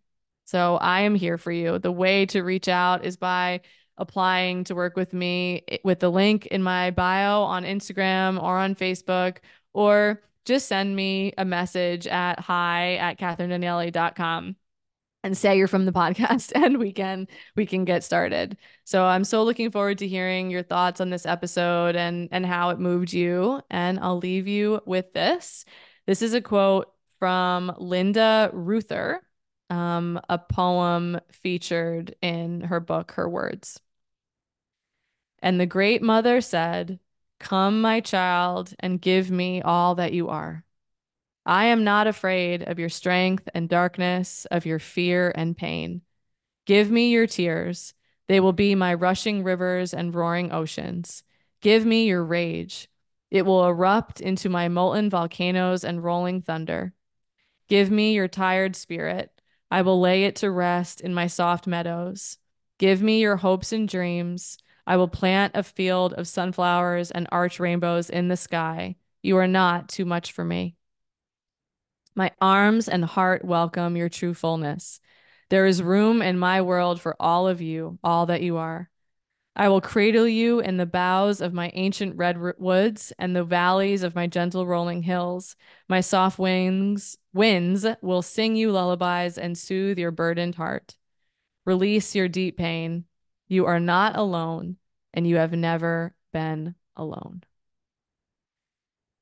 So 0.45 0.77
i 0.77 1.01
am 1.01 1.13
here 1.13 1.37
for 1.37 1.51
you. 1.51 1.77
The 1.77 1.91
way 1.91 2.25
to 2.27 2.41
reach 2.41 2.67
out 2.67 3.05
is 3.05 3.17
by 3.17 3.61
applying 3.97 4.63
to 4.65 4.75
work 4.75 4.95
with 4.95 5.13
me 5.13 5.63
with 5.83 5.99
the 5.99 6.09
link 6.09 6.45
in 6.47 6.61
my 6.63 6.91
bio 6.91 7.41
on 7.41 7.63
Instagram 7.63 8.41
or 8.41 8.57
on 8.57 8.75
Facebook, 8.75 9.37
or 9.73 10.21
just 10.45 10.67
send 10.67 10.95
me 10.95 11.33
a 11.37 11.45
message 11.45 12.07
at 12.07 12.39
hi 12.39 12.95
at 12.95 13.19
catherinedanieli.com 13.19 14.55
and 15.23 15.37
say 15.37 15.57
you're 15.57 15.67
from 15.67 15.85
the 15.85 15.91
podcast 15.91 16.51
and 16.55 16.77
we 16.77 16.91
can 16.91 17.27
we 17.55 17.65
can 17.65 17.85
get 17.85 18.03
started. 18.03 18.57
So 18.85 19.03
I'm 19.05 19.23
so 19.23 19.43
looking 19.43 19.71
forward 19.71 19.97
to 19.99 20.07
hearing 20.07 20.49
your 20.49 20.63
thoughts 20.63 21.01
on 21.01 21.09
this 21.09 21.25
episode 21.25 21.95
and 21.95 22.29
and 22.31 22.45
how 22.45 22.69
it 22.69 22.79
moved 22.79 23.13
you 23.13 23.61
and 23.69 23.99
I'll 23.99 24.19
leave 24.19 24.47
you 24.47 24.81
with 24.85 25.13
this. 25.13 25.65
This 26.05 26.21
is 26.21 26.33
a 26.33 26.41
quote 26.41 26.91
from 27.19 27.73
Linda 27.77 28.49
Reuther, 28.53 29.19
um, 29.69 30.19
a 30.29 30.37
poem 30.37 31.19
featured 31.31 32.15
in 32.21 32.61
her 32.61 32.79
book 32.79 33.11
Her 33.11 33.27
Words. 33.27 33.81
And 35.39 35.59
the 35.59 35.65
great 35.65 36.01
mother 36.01 36.41
said, 36.41 36.99
Come, 37.39 37.81
my 37.81 37.99
child, 37.99 38.73
and 38.79 39.01
give 39.01 39.29
me 39.29 39.61
all 39.61 39.95
that 39.95 40.13
you 40.13 40.29
are. 40.29 40.63
I 41.45 41.65
am 41.65 41.83
not 41.83 42.07
afraid 42.07 42.63
of 42.63 42.79
your 42.79 42.89
strength 42.89 43.47
and 43.53 43.69
darkness, 43.69 44.45
of 44.51 44.65
your 44.65 44.79
fear 44.79 45.31
and 45.33 45.55
pain. 45.55 46.01
Give 46.65 46.91
me 46.91 47.11
your 47.11 47.27
tears. 47.27 47.93
They 48.27 48.39
will 48.39 48.53
be 48.53 48.75
my 48.75 48.93
rushing 48.93 49.43
rivers 49.43 49.93
and 49.93 50.13
roaring 50.13 50.51
oceans. 50.51 51.23
Give 51.61 51.85
me 51.85 52.05
your 52.05 52.23
rage. 52.23 52.89
It 53.31 53.45
will 53.45 53.65
erupt 53.65 54.19
into 54.19 54.49
my 54.49 54.67
molten 54.67 55.09
volcanoes 55.09 55.83
and 55.83 56.03
rolling 56.03 56.41
thunder. 56.41 56.93
Give 57.69 57.89
me 57.91 58.13
your 58.13 58.27
tired 58.27 58.75
spirit. 58.75 59.31
I 59.69 59.81
will 59.81 59.99
lay 59.99 60.25
it 60.25 60.37
to 60.37 60.51
rest 60.51 61.01
in 61.01 61.13
my 61.13 61.27
soft 61.27 61.67
meadows. 61.67 62.37
Give 62.77 63.01
me 63.01 63.21
your 63.21 63.37
hopes 63.37 63.71
and 63.71 63.87
dreams. 63.87 64.57
I 64.87 64.95
will 64.95 65.09
plant 65.09 65.51
a 65.55 65.63
field 65.63 66.13
of 66.13 66.29
sunflowers 66.29 67.11
and 67.11 67.27
arch 67.29 67.59
rainbows 67.59 68.09
in 68.09 68.29
the 68.29 68.37
sky. 68.37 68.95
You 69.21 69.35
are 69.35 69.47
not 69.47 69.89
too 69.89 70.05
much 70.05 70.31
for 70.31 70.45
me. 70.45 70.77
My 72.15 72.31
arms 72.39 72.87
and 72.87 73.03
heart 73.03 73.43
welcome 73.43 73.97
your 73.97 74.07
true 74.07 74.33
fullness. 74.33 75.01
There 75.49 75.65
is 75.65 75.83
room 75.83 76.21
in 76.21 76.39
my 76.39 76.61
world 76.61 77.01
for 77.01 77.17
all 77.19 77.49
of 77.49 77.61
you, 77.61 77.99
all 78.01 78.27
that 78.27 78.41
you 78.41 78.55
are. 78.55 78.89
I 79.57 79.67
will 79.67 79.81
cradle 79.81 80.27
you 80.27 80.61
in 80.61 80.77
the 80.77 80.85
boughs 80.85 81.41
of 81.41 81.51
my 81.51 81.69
ancient 81.73 82.15
redwoods 82.15 83.11
and 83.19 83.35
the 83.35 83.43
valleys 83.43 84.03
of 84.03 84.15
my 84.15 84.27
gentle 84.27 84.65
rolling 84.65 85.03
hills. 85.03 85.57
My 85.89 85.99
soft 85.99 86.39
wings, 86.39 87.17
winds 87.33 87.85
will 88.01 88.21
sing 88.21 88.55
you 88.55 88.71
lullabies 88.71 89.37
and 89.37 89.57
soothe 89.57 89.99
your 89.99 90.11
burdened 90.11 90.55
heart. 90.55 90.95
Release 91.65 92.15
your 92.15 92.29
deep 92.29 92.57
pain. 92.57 93.03
You 93.47 93.65
are 93.65 93.79
not 93.79 94.17
alone, 94.17 94.77
and 95.13 95.27
you 95.27 95.37
have 95.37 95.53
never 95.53 96.13
been 96.33 96.75
alone. 96.95 97.43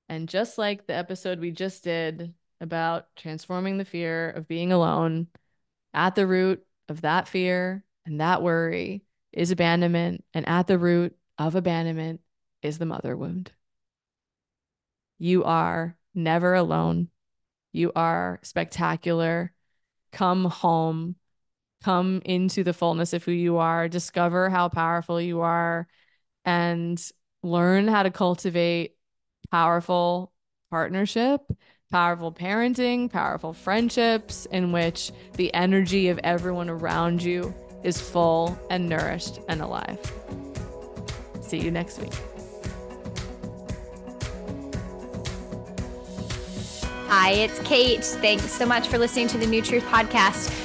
And 0.09 0.29
just 0.29 0.57
like 0.57 0.85
the 0.85 0.93
episode 0.93 1.39
we 1.39 1.51
just 1.51 1.83
did 1.83 2.33
about 2.61 3.15
transforming 3.15 3.77
the 3.77 3.85
fear 3.85 4.29
of 4.29 4.47
being 4.47 4.71
alone, 4.71 5.27
at 5.93 6.15
the 6.15 6.27
root 6.27 6.63
of 6.89 7.01
that 7.01 7.27
fear 7.27 7.83
and 8.05 8.19
that 8.19 8.43
worry 8.43 9.03
is 9.31 9.51
abandonment. 9.51 10.23
And 10.33 10.47
at 10.47 10.67
the 10.67 10.77
root 10.77 11.15
of 11.37 11.55
abandonment 11.55 12.21
is 12.61 12.77
the 12.77 12.85
mother 12.85 13.15
wound. 13.15 13.51
You 15.17 15.43
are 15.45 15.97
never 16.13 16.53
alone. 16.53 17.09
You 17.71 17.91
are 17.95 18.39
spectacular. 18.43 19.53
Come 20.11 20.45
home 20.45 21.15
come 21.85 22.19
into 22.25 22.63
the 22.63 22.73
fullness 22.73 23.13
of 23.13 23.23
who 23.23 23.31
you 23.31 23.57
are, 23.57 23.87
discover 23.87 24.49
how 24.49 24.67
powerful 24.67 25.21
you 25.21 25.41
are, 25.41 25.87
and 26.43 26.99
learn 27.43 27.87
how 27.87 28.01
to 28.01 28.09
cultivate 28.09 28.95
powerful 29.51 30.33
partnership, 30.71 31.41
powerful 31.91 32.31
parenting, 32.31 33.07
powerful 33.07 33.53
friendships 33.53 34.47
in 34.47 34.71
which 34.71 35.11
the 35.33 35.53
energy 35.53 36.09
of 36.09 36.19
everyone 36.23 36.71
around 36.71 37.21
you 37.21 37.53
is 37.83 38.01
full 38.01 38.57
and 38.71 38.89
nourished 38.89 39.39
and 39.47 39.61
alive. 39.61 39.99
See 41.41 41.59
you 41.59 41.69
next 41.69 41.99
week. 41.99 42.13
Hi, 47.09 47.33
it's 47.33 47.59
Kate. 47.59 48.03
Thanks 48.03 48.51
so 48.51 48.65
much 48.65 48.87
for 48.87 48.97
listening 48.97 49.27
to 49.27 49.37
the 49.37 49.45
New 49.45 49.61
Truth 49.61 49.83
podcast 49.83 50.64